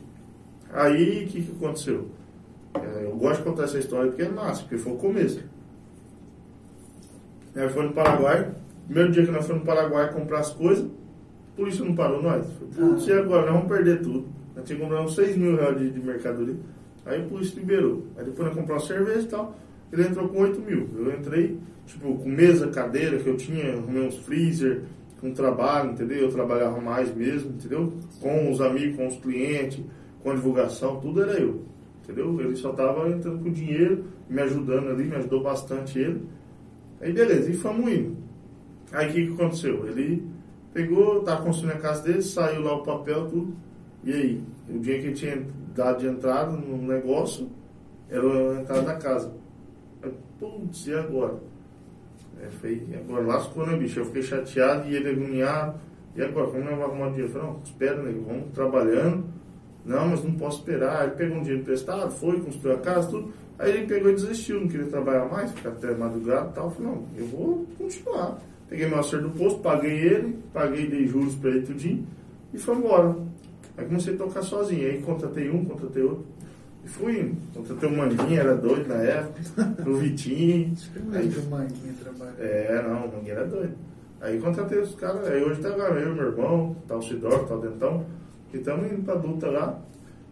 Aí 0.73 1.25
o 1.25 1.29
que, 1.29 1.43
que 1.43 1.53
aconteceu? 1.53 2.09
É, 2.75 3.05
eu 3.05 3.17
gosto 3.17 3.39
de 3.39 3.49
contar 3.49 3.65
essa 3.65 3.79
história 3.79 4.11
porque 4.11 4.23
é 4.23 4.29
massa, 4.29 4.63
porque 4.63 4.79
foi 4.79 4.93
o 4.93 4.97
começo. 4.97 5.43
Nós 7.55 7.73
fomos 7.73 7.91
no 7.91 7.95
Paraguai, 7.95 8.51
primeiro 8.87 9.13
dia 9.13 9.25
que 9.25 9.31
nós 9.31 9.47
fomos 9.47 9.63
no 9.63 9.67
Paraguai 9.67 10.13
comprar 10.13 10.41
as 10.41 10.51
coisas, 10.51 10.85
a 10.85 11.57
polícia 11.57 11.85
não 11.85 11.95
parou 11.95 12.23
nós. 12.23 12.47
Putz, 12.75 13.07
e 13.07 13.13
agora? 13.13 13.47
Nós 13.47 13.55
vamos 13.55 13.69
perder 13.69 14.01
tudo. 14.03 14.27
Nós 14.55 14.65
tínhamos 14.65 14.89
comprado 14.89 15.07
uns 15.07 15.15
6 15.15 15.37
mil 15.37 15.57
reais 15.57 15.79
de, 15.79 15.91
de 15.91 16.01
mercadoria. 16.01 16.57
Aí 17.07 17.21
a 17.21 17.25
polícia 17.25 17.59
liberou. 17.59 18.05
Aí 18.17 18.25
depois 18.25 18.49
nós 18.49 18.57
compramos 18.57 18.83
uma 18.83 18.97
cerveja 18.97 19.21
e 19.21 19.29
tal. 19.29 19.57
Ele 19.93 20.03
entrou 20.03 20.29
com 20.29 20.41
8 20.41 20.61
mil. 20.61 20.89
Eu 20.97 21.13
entrei, 21.13 21.59
tipo, 21.87 22.17
com 22.17 22.29
mesa, 22.29 22.69
cadeira 22.69 23.19
que 23.19 23.29
eu 23.29 23.37
tinha, 23.37 23.75
arrumei 23.75 24.07
uns 24.07 24.19
freezer, 24.19 24.83
com 25.21 25.33
trabalho, 25.33 25.93
entendeu? 25.93 26.19
Eu 26.19 26.29
trabalhava 26.31 26.81
mais 26.81 27.15
mesmo, 27.15 27.51
entendeu? 27.51 27.93
Com 28.21 28.51
os 28.51 28.61
amigos, 28.61 28.97
com 28.97 29.07
os 29.07 29.17
clientes, 29.17 29.81
com 30.23 30.31
a 30.31 30.35
divulgação, 30.35 31.01
tudo 31.01 31.23
era 31.23 31.41
eu. 31.41 31.63
Entendeu? 32.03 32.39
Ele 32.41 32.57
só 32.57 32.73
tava 32.73 33.09
entrando 33.09 33.43
com 33.43 33.51
dinheiro, 33.51 34.05
me 34.29 34.43
ajudando 34.43 34.89
ali, 34.89 35.05
me 35.05 35.17
ajudou 35.17 35.43
bastante 35.43 35.99
ele. 35.99 36.23
Aí 37.01 37.13
beleza, 37.13 37.51
e 37.51 37.55
fomos 37.55 37.91
indo. 37.91 38.17
Aí 38.95 39.11
o 39.11 39.13
que, 39.13 39.27
que 39.27 39.33
aconteceu? 39.33 39.89
Ele 39.89 40.25
pegou, 40.73 41.21
tava 41.23 41.43
construindo 41.43 41.77
a 41.77 41.81
casa 41.81 42.03
dele, 42.03 42.23
saiu 42.23 42.63
lá 42.63 42.77
o 42.77 42.83
papel, 42.85 43.27
tudo. 43.29 43.55
E 44.05 44.13
aí? 44.13 44.43
O 44.69 44.79
dia 44.79 45.01
que 45.01 45.07
ele 45.07 45.15
tinha 45.15 45.45
dado 45.75 45.99
de 45.99 46.07
entrada 46.07 46.53
no 46.53 46.79
negócio 46.79 47.51
era 48.09 48.23
a 48.25 48.61
entrada 48.61 48.83
da 48.83 48.95
casa. 48.95 49.33
Aí, 50.01 50.13
putz, 50.39 50.87
e 50.87 50.95
agora? 50.95 51.35
É, 52.41 52.49
foi, 52.51 52.87
e 52.89 52.95
agora 52.95 53.27
lascou, 53.27 53.67
né, 53.67 53.77
bicho? 53.77 53.99
Eu 53.99 54.07
fiquei 54.07 54.23
chateado 54.23 54.89
e 54.89 54.95
ele 54.95 55.11
agoniado. 55.11 55.81
E 56.15 56.23
agora, 56.23 56.47
como 56.47 56.65
nós 56.65 56.71
vamos 56.71 56.85
arrumar 56.85 57.09
dinheiro? 57.09 57.29
Eu 57.29 57.33
falei, 57.33 57.49
não, 57.49 57.63
espera, 57.65 58.03
né? 58.03 58.15
Vamos 58.25 58.53
trabalhando. 58.53 59.25
Não, 59.85 60.09
mas 60.09 60.23
não 60.23 60.35
posso 60.35 60.61
esperar. 60.61 61.05
Ele 61.05 61.17
pegou 61.17 61.37
um 61.39 61.41
dinheiro 61.41 61.63
emprestado, 61.63 62.13
foi, 62.13 62.41
construiu 62.41 62.77
a 62.77 62.81
casa, 62.81 63.11
tudo. 63.11 63.33
Aí 63.59 63.73
ele 63.73 63.87
pegou 63.87 64.11
e 64.11 64.15
desistiu, 64.15 64.61
não 64.61 64.69
queria 64.69 64.87
trabalhar 64.87 65.27
mais, 65.27 65.51
ficar 65.53 65.71
até 65.71 65.95
madrugada 65.95 66.51
e 66.51 66.53
tal. 66.53 66.65
Eu 66.67 66.71
falei, 66.71 66.93
não, 66.93 67.07
eu 67.17 67.27
vou 67.27 67.67
continuar. 67.77 68.39
Peguei 68.69 68.89
meu 68.89 68.99
acerto 68.99 69.29
do 69.29 69.39
posto, 69.39 69.61
paguei 69.61 69.93
ele, 69.93 70.39
paguei, 70.53 70.89
dei 70.89 71.07
juros 71.07 71.35
pra 71.37 71.51
ele 71.51 71.67
tudinho 71.67 72.07
e 72.53 72.59
foi 72.59 72.77
embora. 72.77 73.17
Aí 73.77 73.85
comecei 73.87 74.15
a 74.15 74.17
tocar 74.17 74.43
sozinho. 74.43 74.87
Aí 74.87 75.03
contratei 75.03 75.51
um, 75.51 75.65
contratei 75.65 76.03
outro. 76.03 76.25
E 76.85 76.89
fui 76.89 77.21
indo. 77.21 77.37
Contratei 77.55 77.89
o 77.89 77.97
Manguinha, 77.97 78.41
era 78.41 78.55
doido 78.55 78.89
na 78.89 78.97
época, 78.97 79.41
o 79.89 79.95
Vitinho. 79.97 80.75
Aí, 81.13 81.29
do 81.29 81.51
Manguinha 81.51 81.95
trabalhando. 82.03 82.41
é, 82.41 82.83
não, 82.83 83.07
o 83.07 83.13
Manguinha 83.13 83.33
era 83.33 83.47
doido. 83.47 83.75
Aí 84.21 84.41
contratei 84.41 84.79
os 84.79 84.95
caras, 84.95 85.27
aí 85.29 85.43
hoje 85.43 85.61
tá 85.61 85.69
agora 85.69 86.01
eu, 86.01 86.15
meu 86.15 86.29
irmão, 86.29 86.75
tá 86.89 86.97
o 86.97 87.03
Sidor, 87.03 87.47
tá 87.47 87.57
o 87.57 87.61
Dentão, 87.61 88.07
que 88.51 88.57
estamos 88.57 88.91
indo 88.91 89.03
pra 89.03 89.15
luta 89.15 89.51
lá. 89.51 89.79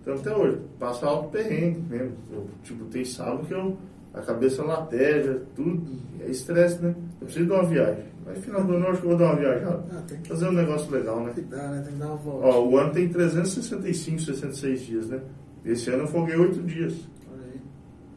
Então 0.00 0.14
até 0.14 0.34
hoje, 0.34 0.58
passo 0.78 1.04
alto 1.04 1.28
perrengue 1.28 1.80
mesmo. 1.90 2.14
Eu, 2.32 2.46
tipo, 2.62 2.84
tem 2.86 3.04
sábado 3.04 3.46
que 3.46 3.52
eu, 3.52 3.76
a 4.14 4.20
cabeça 4.20 4.62
lateja, 4.62 5.42
tudo, 5.54 5.82
é 6.20 6.30
estresse, 6.30 6.82
né? 6.82 6.94
Eu 7.20 7.26
preciso 7.26 7.46
de 7.46 7.52
uma 7.52 7.64
viagem. 7.64 8.04
Mas 8.24 8.38
final 8.38 8.62
do 8.62 8.74
ano 8.74 8.84
eu 8.86 8.90
acho 8.90 9.00
que 9.00 9.06
eu 9.06 9.10
vou 9.10 9.18
dar 9.18 9.32
uma 9.32 9.36
viajada. 9.36 9.84
Ah, 9.90 10.02
tem 10.06 10.20
que 10.20 10.28
Fazer 10.28 10.48
um 10.48 10.52
negócio 10.52 10.90
legal, 10.92 11.20
né? 11.24 11.32
que 11.34 11.40
dar, 11.42 11.70
né? 11.70 11.82
Tem 11.82 11.92
que 11.92 11.98
dar 11.98 12.06
uma 12.06 12.16
volta. 12.16 12.46
Ó, 12.46 12.68
o 12.68 12.76
ano 12.76 12.92
tem 12.92 13.08
365, 13.08 14.20
66 14.20 14.80
dias, 14.80 15.08
né? 15.08 15.20
Esse 15.64 15.90
ano 15.90 16.04
eu 16.04 16.06
folguei 16.08 16.36
8 16.36 16.62
dias. 16.62 16.94
Olha 17.30 17.42
aí. 17.52 17.60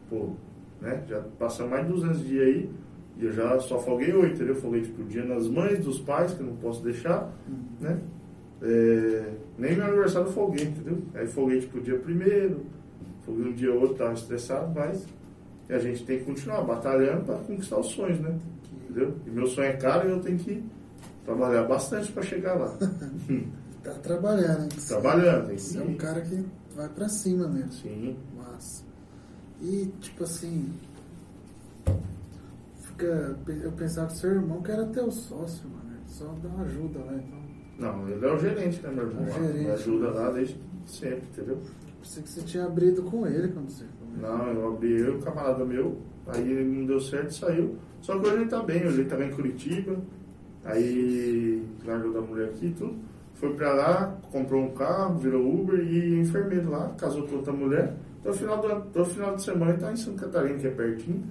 Pô, 0.10 0.30
né? 0.82 1.04
Já 1.08 1.22
passou 1.40 1.68
mais 1.68 1.86
de 1.88 1.94
200 1.94 2.26
dias 2.26 2.46
aí 2.46 2.70
e 3.18 3.26
eu 3.26 3.32
já 3.32 3.60
só 3.60 3.80
folguei 3.80 4.14
8, 4.14 4.36
entendeu? 4.36 4.56
Folguei 4.56 4.82
tipo 4.82 5.02
o 5.02 5.06
dia 5.06 5.26
das 5.26 5.48
mães, 5.48 5.80
dos 5.80 6.00
pais, 6.00 6.34
que 6.34 6.42
eu 6.42 6.48
não 6.48 6.56
posso 6.58 6.84
deixar, 6.84 7.32
né? 7.80 8.00
É, 8.62 9.34
nem 9.58 9.76
meu 9.76 9.86
aniversário 9.86 10.28
eu 10.28 10.34
folguei, 10.34 10.66
entendeu? 10.66 11.02
Aí 11.14 11.26
folguei 11.28 11.60
tipo 11.62 11.78
o 11.78 11.82
dia 11.82 11.98
primeiro, 11.98 12.66
folguei 13.24 13.46
um 13.46 13.54
dia 13.54 13.74
ou 13.74 13.82
outro, 13.82 13.96
tava 13.96 14.14
estressado, 14.14 14.72
mas 14.76 15.06
a 15.74 15.80
gente 15.80 16.06
tem 16.06 16.20
que 16.20 16.26
continuar 16.26 16.62
batalhando 16.62 17.26
para 17.26 17.38
conquistar 17.40 17.80
os 17.80 17.88
sonhos, 17.88 18.20
né? 18.20 18.38
Entendeu? 18.84 19.16
E 19.26 19.30
meu 19.30 19.48
sonho 19.48 19.70
é 19.70 19.74
caro 19.74 20.08
e 20.08 20.12
eu 20.12 20.20
tenho 20.22 20.38
que 20.38 20.64
trabalhar 21.26 21.64
bastante 21.64 22.12
para 22.12 22.24
chegar 22.24 22.54
lá. 22.54 22.78
Tá 23.86 23.94
trabalhando, 24.02 24.64
hein? 24.64 24.70
Trabalhando, 24.88 25.48
tem 25.48 25.60
Você 25.60 25.78
que 25.78 25.84
é 25.84 25.86
um 25.86 25.96
cara 25.96 26.22
que 26.22 26.44
vai 26.76 26.90
pra 26.90 27.08
cima 27.08 27.48
mesmo. 27.48 27.72
Sim. 27.72 28.18
Massa. 28.36 28.84
E, 29.62 29.94
tipo 30.02 30.24
assim. 30.24 30.74
Fica, 32.82 33.38
eu 33.48 33.72
pensava 33.74 34.08
que 34.08 34.18
seu 34.18 34.32
irmão 34.32 34.64
que 34.64 34.72
era 34.72 34.88
teu 34.88 35.12
sócio, 35.12 35.70
mano. 35.70 35.92
Ele 35.98 36.04
só 36.08 36.26
dá 36.42 36.50
uma 36.50 36.64
ajuda 36.64 36.98
lá, 36.98 37.14
então. 37.14 37.40
Não, 37.78 38.10
ele 38.10 38.26
é 38.26 38.34
o 38.34 38.40
gerente, 38.40 38.82
né, 38.82 38.90
meu 38.90 39.08
irmão? 39.08 39.24
É 39.28 39.32
gerente. 39.32 39.66
Me 39.66 39.72
ajuda 39.72 40.10
lá 40.10 40.32
desde 40.32 40.60
sempre, 40.88 41.28
entendeu? 41.32 41.62
Pensei 42.06 42.22
que 42.22 42.30
você 42.30 42.42
tinha 42.42 42.66
abrido 42.66 43.02
com 43.02 43.26
ele 43.26 43.48
quando 43.48 43.68
você. 43.70 43.84
Não, 44.22 44.48
eu 44.52 44.74
abri 44.74 45.02
eu, 45.02 45.16
um 45.18 45.20
camarada 45.22 45.66
meu, 45.66 45.98
aí 46.28 46.52
ele 46.52 46.64
não 46.64 46.86
deu 46.86 47.02
certo 47.02 47.32
e 47.32 47.34
saiu. 47.34 47.76
Só 48.00 48.20
que 48.20 48.28
hoje 48.28 48.36
ele 48.36 48.46
tá 48.46 48.62
bem, 48.62 48.86
hoje 48.86 49.02
ele 49.02 49.10
tá 49.10 49.16
bem 49.16 49.30
em 49.30 49.34
Curitiba, 49.34 49.98
aí 50.64 51.64
largou 51.84 52.14
da 52.14 52.22
mulher 52.22 52.50
aqui 52.50 52.68
e 52.68 52.72
tudo. 52.72 52.96
Foi 53.34 53.54
pra 53.56 53.74
lá, 53.74 54.18
comprou 54.32 54.64
um 54.64 54.72
carro, 54.74 55.18
virou 55.18 55.52
Uber 55.62 55.80
e 55.80 56.20
enfermeiro 56.20 56.70
lá, 56.70 56.94
casou 56.98 57.28
com 57.28 57.38
outra 57.38 57.52
mulher. 57.52 57.96
Então, 58.22 58.32
final 58.34 58.62
do, 58.62 58.82
todo 58.92 59.06
final 59.06 59.36
de 59.36 59.44
semana 59.44 59.72
ele 59.72 59.82
tá 59.82 59.92
em 59.92 59.98
Santa 59.98 60.26
Catarina, 60.26 60.58
que 60.60 60.68
é 60.68 60.72
pertinho, 60.72 61.24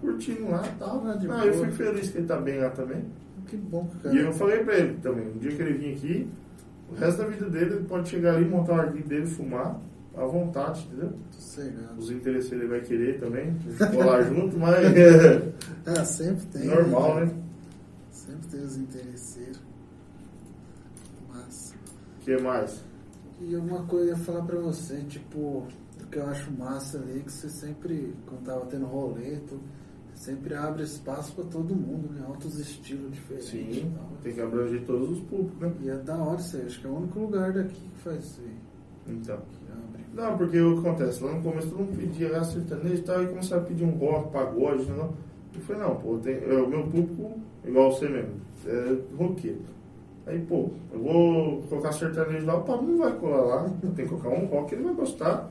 curtindo 0.00 0.50
lá 0.50 0.62
e 0.66 0.78
tal. 0.78 1.02
Ah, 1.06 1.18
Ah, 1.30 1.46
eu 1.46 1.52
fico 1.54 1.72
feliz 1.72 2.10
que 2.10 2.18
ele 2.18 2.26
tá 2.26 2.36
bem 2.40 2.58
lá 2.58 2.70
também. 2.70 3.04
Que 3.46 3.56
bom, 3.56 3.88
cara. 4.02 4.14
E 4.14 4.18
eu 4.18 4.32
falei 4.32 4.64
pra 4.64 4.76
ele 4.76 4.94
também, 5.02 5.28
um 5.28 5.38
dia 5.38 5.52
que 5.54 5.62
ele 5.62 5.74
vir 5.74 5.92
aqui, 5.92 6.28
o 6.90 6.94
resto 6.94 7.18
da 7.22 7.28
vida 7.28 7.48
dele, 7.50 7.74
ele 7.76 7.84
pode 7.84 8.08
chegar 8.08 8.34
ali, 8.34 8.44
montar 8.44 8.72
o 8.72 8.80
arguilho 8.80 9.06
dele, 9.06 9.26
fumar, 9.26 9.78
à 10.14 10.24
vontade, 10.26 10.84
entendeu? 10.86 11.12
Sossegado. 11.30 11.98
Os 11.98 12.10
interesseiros 12.10 12.62
ele 12.64 12.68
vai 12.68 12.80
querer 12.80 13.18
também, 13.18 13.56
colar 13.94 14.22
junto, 14.28 14.58
mas 14.58 14.76
Ah, 15.86 16.04
sempre 16.04 16.46
tem. 16.46 16.66
normal, 16.66 17.24
né? 17.26 17.34
Sempre 18.10 18.48
tem 18.48 18.60
os 18.60 18.76
interesseiros. 18.76 19.60
Massa. 21.28 21.74
O 21.74 22.24
que 22.24 22.36
mais? 22.42 22.84
E 23.40 23.56
uma 23.56 23.82
coisa 23.84 24.10
eu 24.12 24.16
ia 24.16 24.24
falar 24.24 24.42
pra 24.44 24.58
você, 24.60 24.96
tipo, 25.08 25.38
o 26.00 26.06
que 26.10 26.18
eu 26.18 26.26
acho 26.26 26.50
massa 26.52 26.98
ali, 26.98 27.20
que 27.22 27.32
você 27.32 27.48
sempre, 27.48 28.14
quando 28.26 28.44
tava 28.44 28.66
tendo 28.66 28.86
rolê, 28.86 29.38
tu, 29.48 29.58
sempre 30.14 30.54
abre 30.54 30.84
espaço 30.84 31.34
pra 31.34 31.44
todo 31.44 31.74
mundo, 31.74 32.12
né? 32.12 32.22
Altos 32.26 32.58
estilos 32.60 33.10
diferentes. 33.12 33.48
Sim, 33.48 33.92
tal. 33.96 34.08
tem 34.22 34.34
que 34.34 34.40
abranger 34.40 34.84
todos 34.84 35.10
os 35.10 35.20
públicos, 35.24 35.58
né? 35.58 35.72
E 35.80 35.88
é 35.90 35.96
da 35.96 36.16
hora 36.16 36.38
isso 36.38 36.56
aí, 36.56 36.66
acho 36.66 36.80
que 36.80 36.86
é 36.86 36.90
o 36.90 36.96
único 36.96 37.18
lugar 37.18 37.52
daqui 37.52 37.74
que 37.80 37.98
faz 38.02 38.22
isso 38.24 38.40
aí. 38.42 38.56
Então. 39.08 39.38
Que 39.38 39.72
abre. 39.72 39.91
Não, 40.14 40.36
porque 40.36 40.60
o 40.60 40.74
que 40.74 40.86
acontece? 40.86 41.24
Lá 41.24 41.32
no 41.32 41.42
começo 41.42 41.68
todo 41.68 41.78
mundo 41.78 41.96
pedia 41.96 42.36
ah, 42.36 42.44
sertanejo 42.44 42.96
e 42.96 43.02
tal, 43.02 43.22
e 43.22 43.26
começaram 43.28 43.62
a 43.62 43.64
pedir 43.66 43.84
um 43.84 43.92
rock, 43.92 44.30
pagode, 44.30 44.84
né? 44.84 45.08
Eu 45.54 45.60
falei, 45.62 45.82
não, 45.82 45.96
pô, 45.96 46.18
tem, 46.18 46.34
é, 46.34 46.54
o 46.54 46.68
meu 46.68 46.82
público, 46.84 47.40
igual 47.64 47.92
você 47.92 48.08
mesmo, 48.08 48.34
é 48.66 48.96
roqueiro. 49.16 49.60
Aí, 50.26 50.38
pô, 50.40 50.70
eu 50.92 51.00
vou 51.00 51.62
colocar 51.62 51.92
sertanejo 51.92 52.46
lá, 52.46 52.56
o 52.56 52.62
Pablo 52.62 52.88
não 52.88 52.98
vai 52.98 53.12
colar 53.12 53.40
lá, 53.40 53.70
tem 53.80 54.04
que 54.04 54.08
colocar 54.08 54.28
um 54.28 54.46
rock, 54.46 54.74
ele 54.74 54.84
vai 54.84 54.94
gostar. 54.94 55.50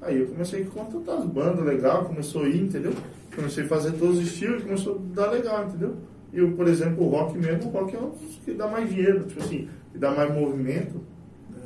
Aí 0.00 0.20
eu 0.20 0.28
comecei 0.28 0.62
a 0.62 0.66
contratar 0.66 1.18
as 1.18 1.26
bandas 1.26 1.64
legal, 1.64 2.04
começou 2.04 2.44
a 2.44 2.48
ir, 2.48 2.62
entendeu? 2.62 2.92
Comecei 3.34 3.64
a 3.64 3.68
fazer 3.68 3.92
todos 3.92 4.18
os 4.18 4.24
estilos 4.24 4.62
começou 4.62 4.96
a 4.96 5.14
dar 5.14 5.30
legal, 5.30 5.66
entendeu? 5.66 5.96
E 6.32 6.38
eu, 6.38 6.52
por 6.52 6.66
exemplo, 6.66 7.04
o 7.04 7.08
rock 7.10 7.36
mesmo, 7.36 7.68
o 7.68 7.72
rock 7.72 7.94
é 7.94 7.98
um 7.98 8.10
dos 8.10 8.36
que 8.44 8.52
dá 8.54 8.66
mais 8.68 8.88
dinheiro, 8.88 9.24
tipo 9.24 9.40
assim, 9.40 9.68
que 9.92 9.98
dá 9.98 10.12
mais 10.12 10.32
movimento. 10.32 11.00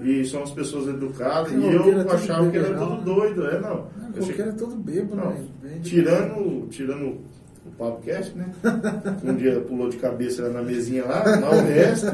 E 0.04 0.24
são 0.26 0.42
as 0.42 0.50
pessoas 0.50 0.88
educadas, 0.88 1.50
Porque 1.52 1.66
e 1.66 1.74
eu 1.74 2.10
achava 2.10 2.50
que 2.50 2.56
era 2.58 2.74
todo 2.76 2.96
né? 2.96 3.02
doido, 3.04 3.46
é 3.48 3.60
não. 3.60 3.86
Ah, 4.00 4.08
Eu 4.14 4.22
cheguei- 4.22 4.44
é 4.46 4.52
todo 4.52 4.76
bêbado, 4.76 5.16
não, 5.16 5.30
né? 5.30 5.78
Tirando, 5.82 6.66
tirando 6.68 7.06
o 7.66 7.70
podcast, 7.78 8.36
né? 8.36 8.50
Um 9.24 9.34
dia 9.34 9.60
pulou 9.62 9.88
de 9.88 9.96
cabeça 9.96 10.48
na 10.50 10.62
mesinha 10.62 11.04
lá, 11.06 11.22
mas 11.24 11.42
o 11.42 11.66
resto, 11.66 12.12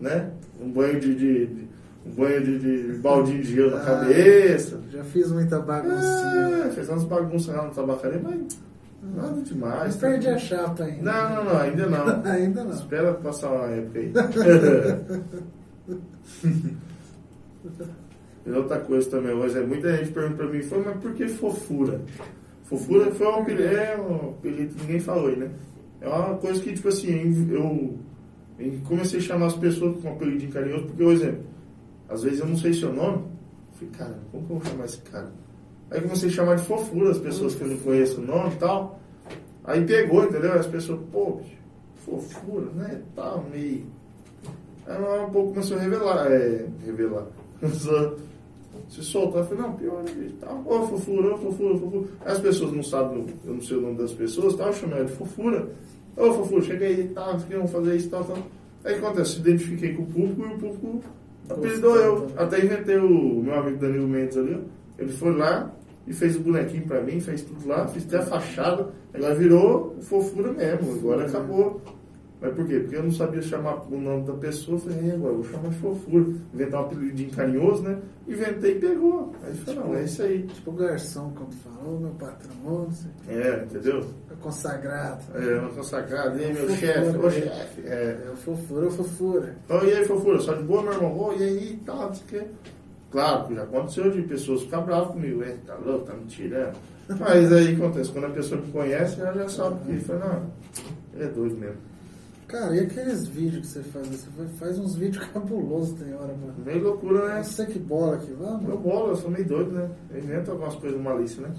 né? 0.00 0.30
Um 0.60 0.70
banho 0.70 0.98
de, 0.98 1.14
de- 1.14 1.46
de- 1.46 1.68
um 2.06 2.10
banho 2.16 2.42
de, 2.44 2.58
de 2.58 2.92
baldinho 2.98 3.42
de 3.42 3.54
gelo 3.54 3.70
na 3.72 3.76
Ah, 3.82 3.84
cabeça. 3.84 4.80
Já 4.92 5.04
fiz 5.04 5.30
muita 5.30 5.58
baguncinha. 5.60 6.64
É, 6.66 6.70
fez 6.74 6.88
umas 6.88 7.04
bagunças 7.04 7.54
lá 7.54 7.64
no 7.64 7.70
tabacaria, 7.70 8.20
mas 8.22 8.58
nada 9.14 9.40
demais. 9.42 9.78
Mas 9.84 9.96
perdi 9.96 10.28
a 10.28 10.38
chapa 10.38 10.84
ainda. 10.84 11.02
Não, 11.12 11.34
não, 11.36 11.44
não, 11.44 11.60
ainda 11.60 11.86
não. 11.86 12.22
ainda 12.30 12.64
não. 12.64 12.70
Espera 12.72 13.12
passar 13.14 13.50
uma 13.52 13.66
época 13.66 13.98
aí. 13.98 14.12
e 18.46 18.50
outra 18.50 18.78
coisa 18.80 19.08
também, 19.10 19.32
hoje, 19.32 19.58
é, 19.58 19.62
muita 19.62 19.96
gente 19.96 20.12
pergunta 20.12 20.36
pra 20.36 20.46
mim, 20.46 20.62
foi, 20.62 20.82
mas 20.84 20.98
por 20.98 21.14
que 21.14 21.26
fofura? 21.28 22.00
Fofura 22.64 23.10
foi 23.10 23.26
um 23.26 23.36
apelido, 23.36 23.76
é 23.76 23.96
um 23.96 24.30
apelido 24.30 24.74
ninguém 24.80 25.00
falou 25.00 25.28
aí, 25.28 25.36
né? 25.36 25.50
É 26.00 26.08
uma 26.08 26.36
coisa 26.36 26.62
que, 26.62 26.74
tipo 26.74 26.88
assim, 26.88 27.50
eu, 27.50 27.98
comecei 28.86 29.18
a 29.18 29.22
chamar 29.22 29.46
as 29.46 29.56
pessoas 29.56 30.00
com 30.00 30.08
um 30.08 30.12
apelido 30.12 30.52
carinhoso, 30.52 30.84
porque, 30.84 31.02
por 31.02 31.12
exemplo, 31.12 31.44
às 32.08 32.22
vezes 32.22 32.40
eu 32.40 32.46
não 32.46 32.56
sei 32.56 32.74
seu 32.74 32.92
nome, 32.92 33.24
eu 33.72 33.78
falei, 33.78 33.94
cara, 33.96 34.18
como 34.30 34.46
que 34.46 34.52
eu 34.52 34.58
vou 34.58 34.70
chamar 34.70 34.84
esse 34.84 34.98
cara? 34.98 35.32
Aí 35.90 36.00
comecei 36.00 36.28
a 36.28 36.32
chamar 36.32 36.56
de 36.56 36.64
fofura 36.64 37.10
as 37.10 37.18
pessoas 37.18 37.54
que 37.54 37.62
eu 37.62 37.68
não 37.68 37.76
conheço 37.78 38.20
o 38.20 38.24
nome 38.24 38.54
e 38.54 38.56
tal. 38.56 39.00
Aí 39.64 39.84
pegou, 39.84 40.24
entendeu? 40.24 40.52
As 40.52 40.66
pessoas, 40.66 41.00
pô, 41.10 41.40
fofura, 42.04 42.66
né? 42.74 43.00
Tal, 43.14 43.44
meio. 43.50 43.86
Aí 44.86 44.98
um 44.98 45.30
pouco 45.30 45.50
começou 45.50 45.78
a 45.78 45.80
revelar, 45.80 46.30
é, 46.30 46.66
revelar. 46.84 47.26
Se 48.88 49.02
soltar. 49.02 49.42
Eu 49.42 49.46
falei, 49.46 49.62
não, 49.62 49.72
pior, 49.74 50.02
né, 50.02 50.12
bicho? 50.12 50.34
Tal, 50.40 50.62
ô 50.66 50.86
fofura, 50.86 51.34
ô 51.34 51.38
fofura, 51.38 51.78
fofura. 51.78 52.06
As 52.24 52.38
pessoas 52.38 52.72
não 52.72 52.82
sabem, 52.82 53.26
eu 53.44 53.54
não 53.54 53.62
sei 53.62 53.76
o 53.76 53.80
nome 53.80 53.96
das 53.96 54.12
pessoas, 54.12 54.54
tal, 54.54 54.68
eu 54.68 54.72
chamei 54.74 54.98
ela 54.98 55.06
de 55.06 55.12
fofura. 55.12 55.68
Ô 56.16 56.32
fofura, 56.32 56.62
chega 56.62 56.86
aí, 56.86 57.08
tal, 57.14 57.36
que 57.38 57.54
vamos 57.54 57.70
fazer 57.70 57.96
isso, 57.96 58.10
tal, 58.10 58.24
tal. 58.24 58.36
Aí 58.84 58.94
o 58.94 58.98
que 58.98 59.04
acontece? 59.04 59.38
Identifiquei 59.38 59.94
com 59.94 60.02
o 60.02 60.06
público 60.06 60.42
e 60.42 60.54
o 60.54 60.58
público 60.58 61.00
apelidou 61.48 61.96
eu. 61.96 62.26
Até 62.36 62.64
inventei 62.64 62.98
o 62.98 63.42
meu 63.42 63.54
amigo 63.54 63.78
Danilo 63.78 64.06
Mendes 64.06 64.36
ali, 64.36 64.54
ó. 64.54 65.02
Ele 65.02 65.12
foi 65.12 65.34
lá 65.34 65.74
e 66.06 66.12
fez 66.12 66.36
o 66.36 66.40
bonequinho 66.40 66.86
pra 66.86 67.00
mim, 67.00 67.18
fez 67.20 67.42
tudo 67.42 67.66
lá, 67.66 67.88
fiz 67.88 68.04
até 68.06 68.18
a 68.18 68.22
fachada. 68.22 68.90
Agora 69.12 69.34
virou 69.34 69.96
fofura 70.02 70.52
mesmo, 70.52 70.92
agora 70.92 71.26
acabou. 71.26 71.80
Mas 72.44 72.52
por 72.54 72.66
quê? 72.66 72.78
Porque 72.80 72.96
eu 72.96 73.02
não 73.04 73.10
sabia 73.10 73.40
chamar 73.40 73.82
o 73.90 73.98
nome 73.98 74.26
da 74.26 74.34
pessoa, 74.34 74.78
falei, 74.78 75.10
"É, 75.10 75.14
agora 75.14 75.32
eu 75.32 75.42
vou 75.42 75.44
chamar 75.50 75.68
de 75.70 75.76
fofura. 75.76 76.26
Inventar 76.52 76.82
um 76.82 76.84
apelidinho 76.84 77.30
carinhoso, 77.30 77.82
né? 77.82 77.98
Inventei 78.28 78.72
e 78.72 78.80
pegou. 78.80 79.32
Aí 79.42 79.54
falei, 79.54 79.80
não, 79.80 79.94
é 79.94 80.04
isso 80.04 80.22
aí. 80.22 80.42
Tipo 80.42 80.70
o 80.70 80.74
garçom 80.74 81.32
quando 81.34 81.54
falou, 81.54 82.00
meu 82.00 82.10
patrão, 82.10 82.54
não 82.64 82.90
sei, 82.92 83.10
É, 83.28 83.64
entendeu? 83.64 84.00
é 84.30 84.34
consagrado. 84.42 85.22
É, 85.34 85.58
uma 85.58 85.70
consagrada, 85.70 86.36
e 86.36 86.44
aí, 86.44 86.52
meu 86.52 86.68
Fofura, 86.68 86.76
chefe, 86.76 87.16
ô 87.16 87.22
né? 87.22 87.30
chefe. 87.30 87.80
É. 87.86 88.24
É 88.26 88.30
o 88.30 88.36
fofura, 88.36 88.86
o 88.88 88.90
fofura. 88.90 89.56
Então, 89.64 89.84
e 89.84 89.92
aí, 89.94 90.04
fofura, 90.04 90.38
só 90.40 90.52
de 90.52 90.62
boa, 90.64 90.82
meu 90.82 90.92
irmão? 90.92 91.18
Ô, 91.18 91.32
e 91.32 91.42
aí, 91.42 91.80
tal, 91.86 91.96
não 92.08 92.14
sei 92.14 92.24
o 92.24 92.42
quê. 92.42 92.48
Claro, 93.10 93.46
que 93.46 93.54
já 93.54 93.62
aconteceu 93.62 94.10
de 94.10 94.20
pessoas 94.22 94.62
ficar 94.64 94.80
bravas 94.82 95.12
comigo, 95.12 95.42
é, 95.42 95.56
tá 95.66 95.76
louco, 95.76 96.04
tá 96.04 96.12
me 96.14 96.26
tirando. 96.26 96.76
Mas 97.18 97.50
aí 97.52 97.74
acontece, 97.74 98.10
quando 98.10 98.26
a 98.26 98.30
pessoa 98.30 98.60
me 98.60 98.70
conhece, 98.70 99.18
ela 99.20 99.32
já 99.32 99.48
sabe 99.48 99.76
que 99.86 100.04
fala, 100.04 100.18
não, 100.26 100.50
ele 101.14 101.24
é 101.24 101.28
doido 101.32 101.56
mesmo. 101.56 101.93
Cara, 102.48 102.76
e 102.76 102.80
aqueles 102.80 103.26
vídeos 103.26 103.62
que 103.62 103.66
você 103.66 103.82
faz? 103.82 104.06
Você 104.08 104.28
faz- 104.58 104.78
uns 104.78 104.96
vídeos 104.96 105.24
cabulosos, 105.32 105.98
tem 105.98 106.12
hora, 106.14 106.34
mano. 106.34 106.54
Meio 106.64 106.82
loucura, 106.84 107.28
né? 107.34 107.42
Você 107.42 107.66
que 107.66 107.78
bola 107.78 108.16
aqui, 108.16 108.30
Eu 108.30 108.36
vamos? 108.36 108.80
bolo, 108.80 109.08
eu 109.10 109.16
sou 109.16 109.30
meio 109.30 109.46
doido, 109.46 109.72
né? 109.72 109.90
Eu 110.12 110.18
invento 110.18 110.50
algumas 110.50 110.74
coisas 110.76 111.00
malícias, 111.00 111.40
né? 111.48 111.54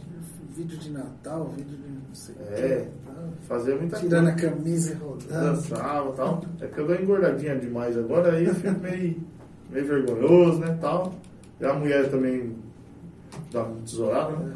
Vídeo 0.56 0.78
de 0.78 0.92
Natal, 0.92 1.50
vídeo 1.56 1.76
de 1.78 1.90
não 1.90 2.14
sei 2.16 2.36
o 2.36 2.40
É. 2.54 2.88
tal. 3.06 3.16
Fazia 3.42 3.76
muita 3.76 3.98
Tirando 3.98 4.28
a 4.30 4.32
coisa. 4.32 4.50
camisa 4.52 4.92
e 4.92 4.96
rodando. 4.96 5.28
Dançava 5.30 6.10
e 6.10 6.14
tal. 6.16 6.42
É 6.62 6.66
porque 6.68 6.80
eu 6.82 6.88
dou 6.88 6.96
engordadinha 6.96 7.56
demais 7.58 7.98
agora, 7.98 8.32
aí 8.32 8.46
eu 8.46 8.56
fico 8.56 8.80
meio, 8.80 9.18
meio 9.70 9.86
vergonhoso, 9.86 10.60
né? 10.60 10.78
Tal. 10.80 11.14
E 11.60 11.66
a 11.66 11.74
mulher 11.74 12.10
também 12.10 12.56
dá 13.52 13.64
uma 13.64 13.82
tesourada, 13.82 14.32
né? 14.38 14.54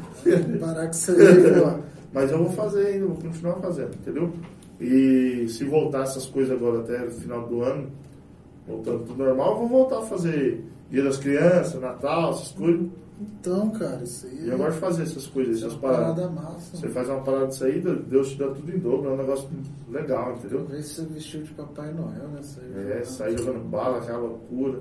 Parar 0.58 0.84
com 0.86 0.90
isso 0.92 1.10
aí, 1.10 1.60
pô. 1.60 1.80
Mas 2.14 2.30
eu 2.30 2.38
vou 2.38 2.50
fazer 2.52 2.86
ainda, 2.86 3.06
vou 3.06 3.16
continuar 3.16 3.54
fazendo, 3.60 3.94
entendeu? 3.94 4.32
E 4.80 5.46
se 5.48 5.64
voltar 5.64 6.02
essas 6.02 6.26
coisas 6.26 6.56
agora 6.56 6.80
até 6.80 7.04
o 7.06 7.10
final 7.10 7.46
do 7.46 7.62
ano, 7.62 7.90
voltando 8.66 9.04
tudo 9.04 9.22
normal, 9.24 9.52
eu 9.52 9.58
vou 9.58 9.68
voltar 9.68 9.98
a 9.98 10.02
fazer 10.02 10.64
Dia 10.90 11.04
das 11.04 11.18
Crianças, 11.18 11.80
Natal, 11.80 12.30
essas 12.30 12.52
coisas. 12.52 12.88
Então, 13.20 13.70
cara, 13.72 14.02
isso 14.02 14.26
aí. 14.26 14.46
E 14.46 14.48
eu 14.48 14.56
gosto 14.56 14.72
de 14.72 14.78
fazer 14.80 15.02
essas 15.02 15.26
coisas, 15.26 15.56
é 15.56 15.66
essas 15.66 15.74
uma 15.74 15.80
paradas. 15.82 16.14
parada 16.16 16.30
massa. 16.30 16.76
Você 16.78 16.88
faz 16.88 17.08
uma 17.10 17.20
parada 17.20 17.46
disso 17.48 17.64
aí, 17.64 17.80
Deus 17.80 18.30
te 18.30 18.38
dá 18.38 18.48
tudo 18.48 18.74
em 18.74 18.78
dobro, 18.78 19.10
é 19.10 19.12
um 19.12 19.16
negócio 19.18 19.48
legal, 19.90 20.32
entendeu? 20.36 20.60
Talvez 20.60 20.86
você 20.86 21.04
vestiu 21.04 21.42
de 21.42 21.50
Papai 21.52 21.92
Noel, 21.92 22.28
né? 22.28 22.42
Saiu 22.42 22.90
É, 22.90 23.04
sair 23.04 23.36
jogando 23.38 23.68
bala, 23.68 23.98
aquela 23.98 24.20
loucura. 24.20 24.80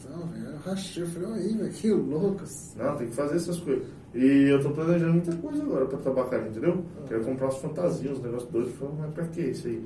Então, 0.00 0.26
velho, 0.28 0.46
eu 0.46 0.58
rachei, 0.60 1.02
eu 1.02 1.06
falei, 1.06 1.32
aí, 1.34 1.54
velho, 1.54 1.70
que 1.70 1.90
louco. 1.92 2.44
Não, 2.78 2.96
tem 2.96 3.08
que 3.08 3.14
fazer 3.14 3.36
essas 3.36 3.60
coisas. 3.60 3.86
E 4.16 4.48
eu 4.48 4.62
tô 4.62 4.70
planejando 4.70 5.12
muita 5.12 5.36
coisa 5.36 5.62
agora 5.62 5.84
pra 5.86 5.98
tabacaria, 5.98 6.48
entendeu? 6.48 6.82
Quero 7.06 7.22
comprar 7.22 7.46
umas 7.46 7.58
fantasias, 7.58 8.18
uns 8.18 8.22
negócios 8.24 8.50
doidos. 8.50 8.70
Eu 8.72 8.76
falo, 8.78 8.94
mas 8.98 9.12
pra 9.12 9.24
que 9.26 9.42
isso 9.42 9.66
aí? 9.68 9.84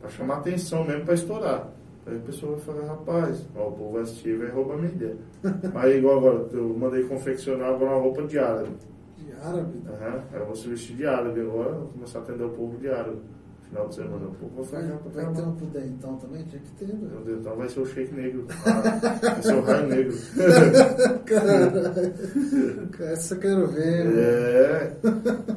Pra 0.00 0.08
chamar 0.08 0.36
atenção 0.38 0.82
mesmo, 0.84 1.04
pra 1.04 1.14
estourar. 1.14 1.68
Aí 2.06 2.16
a 2.16 2.20
pessoa 2.20 2.52
vai 2.52 2.60
falar, 2.60 2.86
rapaz, 2.86 3.46
ó, 3.54 3.68
o 3.68 3.72
povo 3.72 3.92
vai 3.94 4.02
assistir 4.02 4.28
e 4.30 4.36
vai 4.36 4.48
roubar 4.48 4.76
minha 4.76 4.92
ideia. 4.92 5.16
Mas 5.74 5.94
igual 5.96 6.18
agora, 6.18 6.46
eu 6.52 6.68
mandei 6.78 7.02
confeccionar 7.02 7.74
agora 7.74 7.96
uma 7.96 8.00
roupa 8.00 8.22
de 8.22 8.38
árabe. 8.38 8.70
De 9.18 9.32
árabe. 9.32 9.82
Aham, 9.88 10.22
eu 10.32 10.46
vou 10.46 10.54
se 10.54 10.68
vestir 10.68 10.96
de 10.96 11.04
árabe 11.04 11.40
agora, 11.40 11.72
vou 11.72 11.88
começar 11.88 12.20
a 12.20 12.22
atender 12.22 12.44
o 12.44 12.50
povo 12.50 12.78
de 12.78 12.88
árabe. 12.88 13.18
Final 13.68 13.88
de 13.88 13.94
semana, 13.96 14.26
o 14.26 14.34
povo 14.34 14.62
vai 14.62 14.80
fazer 14.82 14.92
pra 14.98 15.22
vai 15.24 15.34
ter 15.34 15.42
um 15.42 15.52
pro 15.56 15.66
dentão 15.66 16.16
também? 16.16 16.44
Tinha 16.44 16.62
que 16.62 16.70
ter, 16.72 16.86
Meu 16.86 17.08
velho. 17.08 17.24
Deus, 17.24 17.40
então 17.40 17.56
vai 17.56 17.68
ser 17.68 17.80
o 17.80 17.86
shake 17.86 18.14
negro. 18.14 18.46
Ah, 18.64 18.80
vai 19.22 19.42
ser 19.42 19.54
o 19.54 19.60
raio 19.62 19.86
negro. 19.88 20.16
Caralho. 21.24 22.14
Essa 23.12 23.34
eu 23.34 23.40
quero 23.40 23.66
ver, 23.66 24.04
mano. 24.04 24.20
É. 24.20 24.92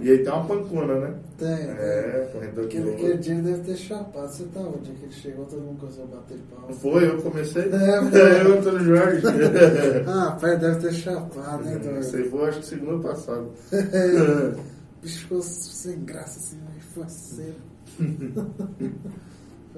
E 0.01 0.09
aí 0.11 0.23
tem 0.23 0.33
uma 0.33 0.45
pancona, 0.45 0.99
né? 0.99 1.13
Tem. 1.37 1.47
É, 1.47 2.29
correndo 2.33 2.61
aqui. 2.61 2.77
Aquele, 2.77 2.93
aquele 2.95 3.17
dia 3.17 3.35
deve 3.35 3.61
ter 3.63 3.75
chapado. 3.75 4.27
Você 4.27 4.43
tá 4.45 4.59
onde? 4.59 4.91
Que 4.91 5.05
ele 5.05 5.13
chegou, 5.13 5.45
todo 5.45 5.61
mundo 5.61 5.79
começou 5.79 6.03
a 6.05 6.07
bater 6.07 6.37
pau. 6.49 6.73
Foi, 6.73 7.07
eu 7.07 7.21
comecei. 7.21 7.63
É, 7.63 7.99
É, 8.19 8.45
eu, 8.45 8.57
Antônio 8.57 8.83
Jorge. 8.83 9.21
Ah, 10.07 10.37
pai, 10.41 10.57
deve 10.57 10.79
ter 10.79 10.93
chapado, 10.93 11.63
né, 11.63 11.77
doido? 11.77 12.03
Você 12.03 12.23
foi, 12.23 12.49
acho 12.49 12.59
que 12.59 12.65
segunda 12.65 13.07
passada. 13.07 13.41
O 13.41 15.01
bicho 15.01 15.19
ficou 15.19 15.41
sem 15.41 16.03
graça, 16.03 16.39
assim, 16.39 16.57
meio 16.57 16.81
faceiro. 17.05 17.68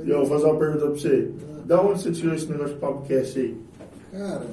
E 0.04 0.10
eu 0.10 0.19
vou 0.19 0.26
fazer 0.26 0.45
uma 0.45 0.58
pergunta 0.58 0.86
pra 0.86 0.89
você. 0.95 1.32
Da 1.65 1.82
onde 1.82 2.02
você 2.02 2.12
tirou 2.12 2.34
esse 2.34 2.47
negócio 2.50 2.74
de 2.74 2.80
podcast 2.80 3.39
aí? 3.39 3.62
Cara, 4.12 4.45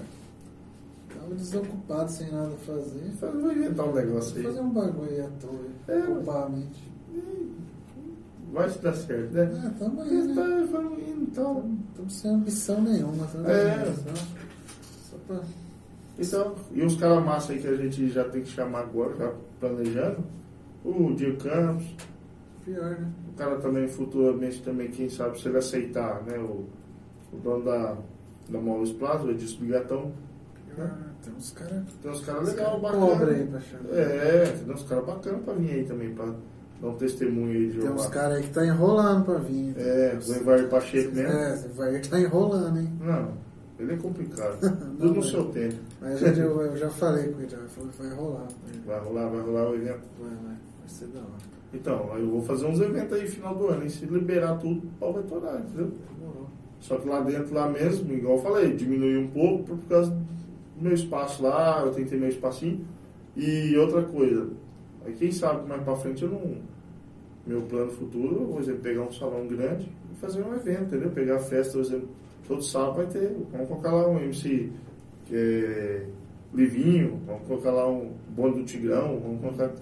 tava 1.15 1.35
desocupado, 1.35 2.11
sem 2.11 2.31
nada 2.31 2.49
a 2.49 2.57
fazer. 2.67 3.11
Faz- 3.19 3.35
Vou 3.41 3.53
inventar 3.53 3.87
um 3.89 3.95
negócio 3.95 4.31
Vou 4.35 4.39
aí. 4.41 4.47
fazer 4.47 4.61
um 4.61 4.71
bagulho 4.71 5.11
aí 5.11 5.21
à 5.21 5.29
toa, 5.41 5.61
É, 5.97 5.99
ocupar 6.11 6.43
a 6.45 6.49
mente. 6.49 6.89
Vai 8.53 8.69
se 8.69 8.79
dar 8.81 8.95
certo, 8.95 9.33
né? 9.33 9.63
Ah, 9.65 9.71
tamo 9.79 10.03
aí, 10.03 10.11
né? 10.23 10.35
tá, 10.35 10.81
e 10.83 11.27
tal. 11.35 11.65
Estamos 11.91 12.13
sem 12.15 12.31
ambição 12.31 12.83
nenhuma, 12.83 13.27
tá? 13.27 13.51
É. 13.51 13.85
Só, 13.85 14.15
só 15.11 15.17
pra... 15.27 15.41
Então, 16.19 16.55
e 16.73 16.83
os 16.83 16.97
caras 16.97 17.25
massa 17.25 17.53
aí 17.53 17.61
que 17.61 17.69
a 17.69 17.77
gente 17.77 18.09
já 18.11 18.25
tem 18.25 18.43
que 18.43 18.49
chamar 18.51 18.81
agora, 18.81 19.15
já 19.17 19.33
planejando. 19.61 20.19
O 20.85 21.15
Diego 21.15 21.39
Campos. 21.43 21.87
Pior, 22.69 22.91
né? 23.01 23.09
O 23.33 23.37
cara 23.39 23.57
também, 23.57 23.89
futuramente, 23.89 24.63
também, 24.63 24.89
quem 24.91 25.09
sabe, 25.09 25.41
se 25.41 25.49
ele 25.49 25.59
aceitar, 25.59 26.23
né? 26.25 26.39
O, 26.39 26.67
o 27.33 27.37
dono 27.43 27.65
da, 27.65 27.97
da 28.51 28.61
Maurício 28.61 28.97
Plaza, 28.97 29.25
o 29.25 29.31
Edilson 29.31 29.61
Bigatão, 29.61 30.13
Ah, 30.79 30.91
tem 31.25 31.33
uns 31.35 31.51
caras. 31.53 31.83
Tem 32.03 32.11
uns 32.11 32.21
caras 32.21 32.49
legais, 32.49 32.81
bacanas. 32.81 33.29
aí 33.29 33.47
pra 33.47 33.61
chamar. 33.61 33.95
É, 33.95 34.45
tem 34.65 34.75
uns 34.75 34.83
caras 34.83 35.05
bacanas 35.07 35.43
pra 35.45 35.55
vir 35.55 35.71
aí 35.71 35.85
também, 35.85 36.15
pra 36.15 36.27
dar 36.81 36.89
um 36.89 36.95
testemunho 36.97 37.53
aí 37.53 37.71
de 37.71 37.79
Tem 37.81 37.91
uns 37.91 38.07
caras 38.07 38.37
aí 38.37 38.43
que 38.43 38.51
tá 38.51 38.65
enrolando 38.67 39.25
pra 39.25 39.39
vir. 39.39 39.75
É, 39.79 40.19
o 40.29 40.33
Evair 40.35 40.69
Pacheco 40.69 41.15
mesmo. 41.15 41.33
É, 41.33 41.57
você 41.57 41.69
vai 41.69 42.01
tá 42.01 42.21
enrolando, 42.21 42.79
hein? 42.79 42.93
Não, 43.01 43.33
ele 43.79 43.95
é 43.95 43.97
complicado. 43.97 44.59
Tudo 45.01 45.15
no 45.15 45.23
seu 45.23 45.47
tempo. 45.47 45.77
Mas 46.01 46.21
eu, 46.23 46.29
eu, 46.35 46.61
eu 46.71 46.77
já 46.77 46.91
falei 46.91 47.33
com 47.33 47.41
ele, 47.41 47.49
já 47.49 47.59
falou 47.69 47.91
que 47.91 48.03
vai 48.03 48.11
rolar. 48.15 48.47
Vai, 48.87 48.97
Vai 48.99 49.07
rolar, 49.07 49.29
vai 49.29 49.41
rolar 49.41 49.71
o 49.71 49.75
evento. 49.75 50.01
vai, 50.21 50.31
vai 50.37 50.57
ser 50.89 51.07
da 51.09 51.19
hora. 51.21 51.58
Então, 51.73 52.13
aí 52.13 52.23
eu 52.23 52.31
vou 52.31 52.43
fazer 52.43 52.67
uns 52.67 52.81
eventos 52.81 53.13
aí 53.13 53.27
final 53.27 53.55
do 53.55 53.67
ano. 53.69 53.85
E 53.85 53.91
se 53.91 54.07
liberar 54.07 54.57
tudo, 54.59 54.87
o 54.87 54.91
pau 54.99 55.13
vai 55.13 55.23
torar, 55.23 55.61
entendeu? 55.61 55.93
Só 56.81 56.97
que 56.97 57.09
lá 57.09 57.21
dentro, 57.21 57.55
lá 57.55 57.69
mesmo, 57.69 58.13
igual 58.13 58.37
eu 58.37 58.43
falei, 58.43 58.73
diminui 58.75 59.19
um 59.19 59.29
pouco 59.29 59.65
por 59.65 59.79
causa 59.89 60.11
do 60.11 60.83
meu 60.83 60.95
espaço 60.95 61.43
lá, 61.43 61.83
eu 61.85 61.93
tentei 61.93 62.19
meu 62.19 62.29
espacinho. 62.29 62.85
E 63.37 63.77
outra 63.77 64.03
coisa, 64.03 64.49
aí 65.05 65.13
quem 65.15 65.31
sabe 65.31 65.69
mais 65.69 65.83
pra 65.83 65.97
frente 65.97 66.23
eu 66.23 66.31
não. 66.31 66.57
Meu 67.47 67.63
plano 67.63 67.91
futuro, 67.91 68.47
por 68.47 68.61
exemplo, 68.61 68.81
pegar 68.83 69.03
um 69.03 69.13
salão 69.13 69.47
grande 69.47 69.89
e 70.13 70.17
fazer 70.17 70.43
um 70.43 70.55
evento, 70.55 70.83
entendeu? 70.83 71.11
Pegar 71.11 71.37
a 71.37 71.41
festa, 71.41 71.73
por 71.73 71.81
exemplo, 71.81 72.09
todo 72.47 72.63
sábado 72.63 72.97
vai 72.97 73.07
ter. 73.07 73.37
Vamos 73.51 73.69
colocar 73.69 73.93
lá 73.93 74.09
um 74.09 74.19
MC 74.19 74.71
que 75.25 75.35
é 75.35 76.07
Livinho, 76.53 77.21
vamos 77.27 77.47
colocar 77.47 77.71
lá 77.71 77.89
um 77.89 78.13
bonde 78.31 78.59
do 78.59 78.65
Tigrão, 78.65 79.19
vamos 79.21 79.41
colocar 79.41 79.73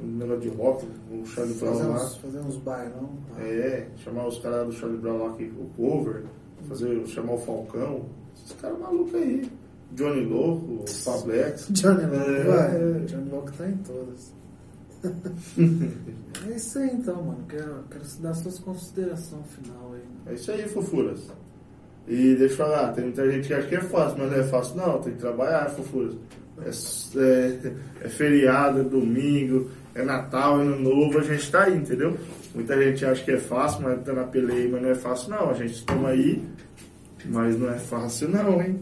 um 0.00 0.06
negócio 0.06 0.40
de 0.42 0.48
rock, 0.56 0.86
um 1.10 1.26
Charlie 1.26 1.54
Brown 1.54 1.88
lá. 1.90 1.98
fazer 1.98 2.38
uns 2.40 2.56
bailão. 2.58 3.10
pá. 3.34 3.42
É, 3.42 3.88
chamar 3.96 4.26
os 4.28 4.38
caras 4.38 4.66
do 4.66 4.72
Charlie 4.72 4.98
Brown 5.00 5.18
lá, 5.26 5.36
que, 5.36 5.44
o 5.44 5.68
cover, 5.76 6.24
fazer, 6.68 7.06
chamar 7.06 7.34
o 7.34 7.38
Falcão, 7.38 8.06
esses 8.36 8.52
caras 8.60 8.78
malucos 8.78 9.14
aí. 9.14 9.50
Johnny 9.92 10.24
Louco, 10.26 10.84
o 10.84 10.86
Fablex. 10.86 11.68
Johnny 11.72 12.04
Locke, 12.04 12.30
É. 12.30 12.44
vai. 12.44 13.00
Johnny 13.06 13.30
Locke 13.30 13.52
tá 13.56 13.68
em 13.68 13.76
todas. 13.78 14.34
é 16.46 16.56
isso 16.56 16.78
aí 16.78 16.90
então, 16.92 17.22
mano. 17.22 17.44
Quero, 17.48 17.84
quero 17.90 18.04
dar 18.20 18.34
suas 18.34 18.58
considerações 18.58 19.46
final 19.46 19.92
aí. 19.94 20.02
É 20.26 20.34
isso 20.34 20.50
aí, 20.50 20.68
fofuras. 20.68 21.20
E 22.06 22.34
deixa 22.36 22.54
eu 22.54 22.56
falar, 22.56 22.92
tem 22.92 23.04
muita 23.04 23.30
gente 23.30 23.48
que 23.48 23.54
acha 23.54 23.68
que 23.68 23.76
é 23.76 23.80
fácil, 23.80 24.18
mas 24.18 24.30
não 24.30 24.38
é 24.38 24.42
fácil 24.44 24.76
não, 24.76 25.00
tem 25.00 25.12
que 25.12 25.18
trabalhar, 25.20 25.68
fofuras. 25.70 26.14
É, 26.60 26.70
é, 27.20 27.72
é 28.06 28.08
feriado, 28.08 28.80
é 28.80 28.82
domingo, 28.82 29.70
é 30.00 30.04
Natal, 30.04 30.56
Ano 30.56 30.78
Novo, 30.78 31.18
a 31.18 31.22
gente 31.22 31.50
tá 31.50 31.64
aí, 31.64 31.76
entendeu? 31.76 32.16
Muita 32.54 32.80
gente 32.82 33.04
acha 33.04 33.24
que 33.24 33.32
é 33.32 33.38
fácil, 33.38 33.82
mas 33.82 34.02
tá 34.02 34.12
na 34.12 34.24
peleia, 34.24 34.68
mas 34.70 34.82
não 34.82 34.90
é 34.90 34.94
fácil 34.94 35.30
não. 35.30 35.50
A 35.50 35.54
gente 35.54 35.74
estamos 35.74 36.06
aí, 36.06 36.44
mas 37.26 37.58
não 37.58 37.68
é 37.68 37.78
fácil 37.78 38.28
não, 38.28 38.62
hein? 38.62 38.80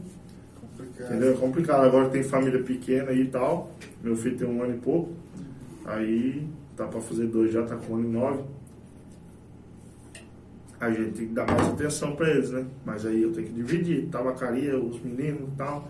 Complicado. 0.60 1.10
Entendeu? 1.10 1.32
É 1.32 1.36
complicado. 1.36 1.84
Agora 1.84 2.08
tem 2.08 2.22
família 2.22 2.62
pequena 2.62 3.10
aí 3.10 3.22
e 3.22 3.28
tal. 3.28 3.72
Meu 4.02 4.16
filho 4.16 4.36
tem 4.36 4.46
um 4.46 4.62
ano 4.62 4.74
e 4.74 4.78
pouco. 4.78 5.12
Aí 5.84 6.46
tá 6.76 6.86
pra 6.86 7.00
fazer 7.00 7.26
dois 7.26 7.52
já, 7.52 7.62
tá 7.64 7.76
com 7.76 7.94
um 7.94 7.96
ano 7.96 8.08
e 8.08 8.12
nove. 8.12 8.42
A 10.78 10.90
gente 10.90 11.12
tem 11.12 11.28
que 11.28 11.32
dar 11.32 11.46
mais 11.46 11.68
atenção 11.68 12.14
pra 12.14 12.28
eles, 12.28 12.50
né? 12.50 12.66
Mas 12.84 13.06
aí 13.06 13.22
eu 13.22 13.32
tenho 13.32 13.46
que 13.46 13.52
dividir, 13.54 14.06
tabacaria, 14.08 14.78
os 14.78 15.00
meninos 15.00 15.48
e 15.48 15.56
tal. 15.56 15.88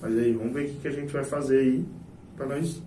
Mas 0.00 0.16
aí 0.16 0.32
vamos 0.32 0.52
ver 0.52 0.66
o 0.66 0.68
que, 0.68 0.80
que 0.80 0.88
a 0.88 0.92
gente 0.92 1.12
vai 1.12 1.24
fazer 1.24 1.58
aí 1.58 1.84
pra 2.36 2.46
nós 2.46 2.80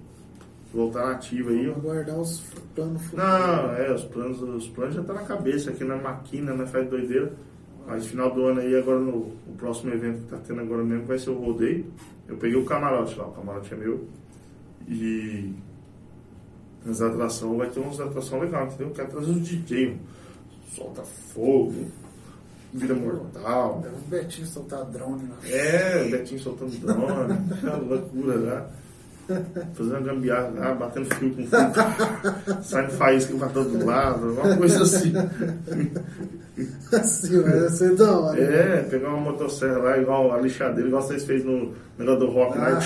voltar 0.73 1.05
na 1.05 1.11
ativa 1.11 1.51
aí. 1.51 1.67
Vamos 1.67 1.85
aguardar 1.85 2.19
os 2.19 2.39
planos 2.73 3.01
futuros. 3.03 3.25
Não, 3.25 3.73
é, 3.75 3.93
os 3.93 4.03
planos, 4.05 4.41
os 4.41 4.67
planos 4.69 4.95
já 4.95 5.03
tá 5.03 5.13
na 5.13 5.23
cabeça 5.23 5.69
aqui 5.69 5.83
na 5.83 5.95
maquina, 5.95 6.53
né? 6.53 6.65
Faz 6.65 6.89
doideira. 6.89 7.31
Mas 7.85 8.07
final 8.07 8.33
do 8.33 8.45
ano 8.45 8.61
aí, 8.61 8.75
agora 8.75 8.99
no 8.99 9.17
o 9.17 9.55
próximo 9.57 9.93
evento 9.93 10.23
que 10.23 10.29
tá 10.29 10.37
tendo 10.37 10.61
agora 10.61 10.83
mesmo 10.83 11.05
vai 11.05 11.19
ser 11.19 11.29
o 11.29 11.37
rodeio. 11.37 11.85
Eu 12.27 12.37
peguei 12.37 12.57
o 12.57 12.65
camarote 12.65 13.17
lá, 13.17 13.27
o 13.27 13.31
camarote 13.31 13.73
é 13.73 13.77
meu. 13.77 14.07
E 14.87 15.53
nas 16.85 17.01
atrações, 17.01 17.57
vai 17.57 17.69
ter 17.69 17.79
umas 17.79 17.99
atrações 17.99 18.43
legais, 18.43 18.73
entendeu? 18.73 18.93
Quero 18.93 19.09
trazer 19.09 19.31
os 19.31 19.47
DJ, 19.47 19.87
mano. 19.87 19.99
solta 20.75 21.03
fogo, 21.03 21.85
vida 22.73 22.93
mortal. 22.93 23.81
Deve 23.81 23.95
o 23.95 23.99
Betinho 24.09 24.47
soltar 24.47 24.85
drone 24.85 25.27
lá. 25.27 25.37
É, 25.47 26.05
o 26.07 26.11
Betinho 26.11 26.39
soltando 26.39 26.77
drone, 26.79 27.33
é 27.63 27.75
loucura 27.75 28.35
lá. 28.35 28.69
Fazendo 29.73 30.03
gambiarra 30.03 30.51
lá, 30.55 30.73
batendo 30.73 31.13
fio 31.15 31.29
com 31.35 31.43
fio, 31.47 32.63
saindo 32.63 32.91
faísca 32.91 33.35
pra 33.37 33.49
todo 33.49 33.85
lado, 33.85 34.33
uma 34.33 34.57
coisa 34.57 34.83
assim. 34.83 35.13
Assim, 36.91 37.41
vai 37.41 37.69
ser 37.69 37.95
da 37.95 38.17
hora. 38.17 38.39
É, 38.41 38.83
pegar 38.83 39.09
uma 39.09 39.31
motosserra 39.31 39.77
lá, 39.77 39.97
igual 39.97 40.31
a 40.33 40.39
lixadeira, 40.39 40.87
igual 40.87 41.01
vocês 41.01 41.23
fez 41.23 41.43
no 41.43 41.73
negócio 41.97 42.19
do 42.19 42.27
rock 42.31 42.57
lá. 42.57 42.79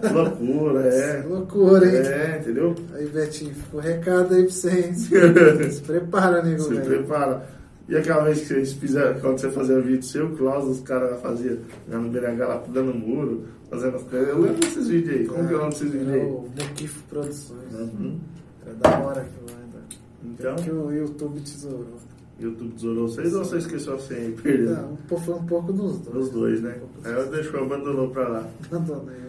Que 0.00 0.12
loucura, 0.12 0.80
é. 0.86 1.22
Loucura, 1.28 1.86
hein? 1.86 1.94
É, 2.06 2.38
entendeu? 2.40 2.74
Aí, 2.94 3.06
Betinho, 3.06 3.54
ficou 3.54 3.80
recado 3.80 4.34
aí 4.34 4.42
pra 4.42 4.52
vocês. 4.52 5.08
Se 5.74 5.80
prepara, 5.82 6.42
nego, 6.42 6.62
Se 6.62 6.74
velho. 6.74 6.84
prepara. 6.84 7.57
E 7.88 7.96
aquela 7.96 8.24
vez 8.24 8.40
que 8.40 8.46
vocês 8.48 8.72
fizeram, 8.74 9.18
quando 9.18 9.38
você 9.38 9.50
fazia 9.50 9.80
vídeo 9.80 10.02
seu, 10.02 10.26
o 10.26 10.36
Klaus, 10.36 10.64
os 10.66 10.80
caras 10.82 11.20
faziam 11.22 11.56
já 11.88 11.98
no 11.98 12.10
BNH 12.10 12.46
lá, 12.46 12.62
dando 12.68 12.94
muro, 12.94 13.44
fazendo 13.70 13.96
as 13.96 14.02
coisas. 14.02 14.28
Eu 14.28 14.40
lembro 14.40 14.60
desses 14.60 14.88
vídeos 14.88 15.16
aí. 15.16 15.26
Como 15.26 15.48
que 15.48 15.54
é 15.54 15.56
o 15.56 15.58
nome 15.60 15.70
desses 15.70 15.90
vídeos 15.90 16.12
aí? 16.12 16.20
o 16.20 16.50
Muquifo 16.54 17.02
Produções. 17.04 17.72
Uhum. 17.72 18.18
Era 18.66 18.74
da 18.74 18.98
hora 18.98 19.20
aquilo 19.22 19.46
lá 19.46 19.56
ainda. 19.64 19.78
Então, 20.22 20.56
Que 20.56 20.70
o 20.70 20.92
YouTube 20.92 21.40
tesourou. 21.40 21.98
YouTube 22.38 22.72
tesourou 22.74 23.08
vocês 23.08 23.34
ou 23.34 23.44
você 23.44 23.56
esqueceu 23.56 23.94
a 23.94 23.98
senha 23.98 24.28
e 24.28 24.32
perdeu? 24.32 24.76
Não, 24.76 24.98
um 25.10 25.18
foi 25.18 25.34
um 25.34 25.46
pouco 25.46 25.72
dos 25.72 25.98
dois. 26.00 26.16
Os 26.26 26.30
dois, 26.30 26.60
né? 26.60 26.78
Aí 27.04 27.12
eu 27.12 27.26
deixou, 27.30 27.62
abandonou 27.62 28.10
pra 28.10 28.28
lá. 28.28 28.46
Abandonei, 28.70 29.16
né? 29.16 29.27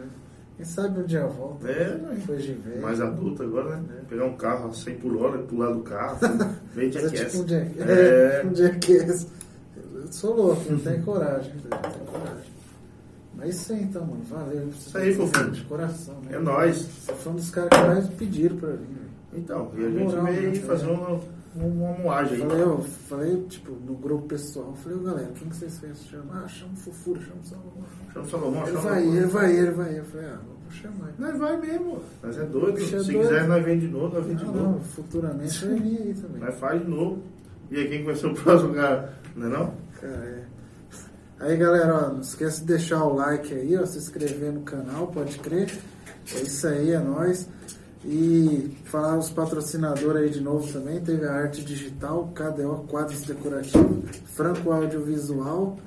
Quem 0.59 0.65
sabe 0.65 0.99
um 0.99 1.03
dia 1.03 1.19
eu 1.19 1.29
volto. 1.29 1.65
É, 1.65 1.95
né? 1.95 2.15
Depois 2.17 2.43
de 2.43 2.51
ver. 2.51 2.81
Mais 2.81 2.99
adulto 2.99 3.43
agora, 3.43 3.77
né? 3.77 3.83
É. 3.97 4.05
Pegar 4.09 4.25
um 4.25 4.35
carro 4.35 4.69
a 4.69 4.73
100 4.73 4.95
por 4.97 5.15
hora, 5.15 5.37
pular 5.37 5.71
do 5.71 5.79
carro, 5.79 6.17
vem 6.75 6.91
Fazer 6.91 7.07
jackass. 7.11 7.31
tipo 7.31 7.43
um 7.43 7.45
jack. 7.45 7.79
É. 7.79 8.41
É, 8.43 8.45
um 8.45 8.53
jackass. 8.53 9.27
Eu 9.95 10.07
sou 10.11 10.35
louco, 10.35 10.69
não 10.69 10.79
tenho 10.79 11.01
coragem. 11.03 11.53
Não 11.53 11.79
tenho 11.79 12.05
coragem. 12.07 12.51
Mas 13.37 13.55
isso 13.55 13.71
aí 13.71 13.83
então, 13.83 14.05
mano. 14.05 14.21
Valeu. 14.25 14.67
Isso 14.67 14.97
aí, 14.97 15.15
fofinho. 15.15 15.51
De 15.51 15.63
coração, 15.63 16.15
né? 16.25 16.35
É 16.35 16.39
nóis. 16.39 16.75
Você 17.05 17.13
foi 17.13 17.31
um 17.31 17.35
dos 17.37 17.49
caras 17.51 17.69
que 17.69 17.87
mais 17.87 18.09
pediram 18.09 18.57
pra 18.57 18.69
mim. 18.71 18.97
Então, 19.33 19.71
e 19.75 19.85
a 19.85 19.89
gente 19.89 20.03
Moral, 20.03 20.23
veio 20.25 20.39
aí 20.39 20.47
né? 20.47 20.55
fazer 20.55 20.87
uma, 20.87 21.19
uma 21.55 21.91
moagem 21.99 22.33
aí. 22.41 22.47
Falei, 22.49 22.63
eu 22.63 22.79
falei, 23.07 23.43
tipo, 23.47 23.71
no 23.85 23.93
grupo 23.95 24.27
pessoal, 24.27 24.73
falei, 24.75 24.97
ô 24.97 25.01
galera, 25.01 25.31
quem 25.35 25.49
que 25.49 25.55
vocês 25.55 25.77
querem 25.79 25.95
chamar? 25.95 26.43
Ah, 26.43 26.47
chama 26.47 26.73
o 26.73 26.77
Fufura, 26.77 27.21
chama 27.21 27.39
o 27.41 27.45
Salomão. 27.45 27.83
Chama 28.13 28.25
o 28.25 28.29
Salomão, 28.29 28.61
Ele 28.63 28.65
chama 28.71 28.79
o 28.79 28.83
vai, 28.83 28.93
Salomão. 29.01 29.17
ele 29.17 29.25
vai, 29.27 29.55
ele 29.55 29.71
vai. 29.71 29.99
Eu 29.99 30.03
falei, 30.05 30.25
ah, 30.27 30.39
vou 30.47 30.71
chamar. 30.71 31.13
Nós 31.19 31.37
vai 31.37 31.57
mesmo. 31.57 32.01
Nós 32.23 32.37
é 32.37 32.45
doido. 32.45 32.77
É 32.77 32.81
Se 32.81 32.91
doido. 32.91 33.07
quiser, 33.19 33.47
nós 33.47 33.65
vem 33.65 33.79
de 33.79 33.87
novo, 33.87 34.15
nós 34.15 34.25
vem 34.25 34.35
de 34.35 34.45
Não, 34.45 34.53
novo. 34.53 34.69
não, 34.71 34.79
futuramente 34.81 35.65
vai 35.65 35.75
vir 35.79 36.01
aí 36.01 36.13
também. 36.15 36.41
Nós 36.41 36.55
faz 36.55 36.81
de 36.81 36.87
novo. 36.89 37.23
E 37.71 37.77
aí, 37.77 37.87
quem 37.87 37.99
que 37.99 38.05
vai 38.05 38.15
ser 38.15 38.27
o 38.27 38.33
próximo 38.35 38.73
cara? 38.73 39.13
Não 39.35 39.45
é 39.47 39.49
não? 39.51 39.73
Cara, 40.01 40.13
é. 40.25 40.43
Aí 41.41 41.55
galera, 41.55 41.95
ó, 41.95 42.13
não 42.13 42.19
esquece 42.21 42.61
de 42.61 42.65
deixar 42.67 43.03
o 43.05 43.13
like 43.13 43.53
aí, 43.53 43.77
ó, 43.77 43.85
se 43.85 43.97
inscrever 43.97 44.51
no 44.51 44.61
canal, 44.61 45.07
pode 45.07 45.37
crer. 45.39 45.71
É 46.35 46.41
isso 46.41 46.67
aí, 46.67 46.91
é 46.91 46.99
nóis. 46.99 47.47
E 48.05 48.77
falar 48.85 49.17
os 49.17 49.29
patrocinadores 49.29 50.21
aí 50.23 50.29
de 50.29 50.39
novo 50.41 50.71
também, 50.71 51.01
teve 51.01 51.25
a 51.25 51.33
arte 51.33 51.63
digital, 51.63 52.31
KDO 52.33 52.85
Quadros 52.87 53.21
Decorativos, 53.23 54.05
Franco 54.33 54.71
Audiovisual 54.71 55.77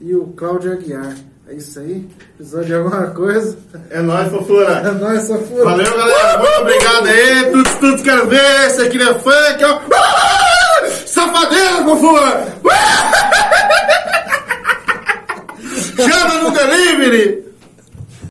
e 0.00 0.14
o 0.14 0.26
Cláudio 0.28 0.72
Aguiar. 0.72 1.16
É 1.46 1.54
isso 1.54 1.78
aí? 1.78 2.08
Precisou 2.36 2.64
de 2.64 2.74
alguma 2.74 3.08
coisa? 3.08 3.56
É 3.90 4.00
nóis, 4.00 4.30
fofura. 4.30 4.72
É 4.78 4.90
nóis, 4.92 5.22
Safura. 5.24 5.64
Valeu, 5.64 5.96
galera. 5.96 6.38
Muito 6.38 6.60
obrigado 6.60 7.06
aí. 7.06 7.50
Tudo, 7.52 7.80
tudo 7.80 8.02
quero 8.02 8.26
ver. 8.28 8.66
Esse 8.66 8.80
aqui 8.82 8.98
é 8.98 9.14
funk, 9.14 9.64
ó. 9.64 9.80
Ah! 9.94 10.88
Safadeira, 11.06 11.84
fofura. 11.84 12.46
Chama 15.96 16.42
no 16.42 16.50
delivery. 16.50 17.43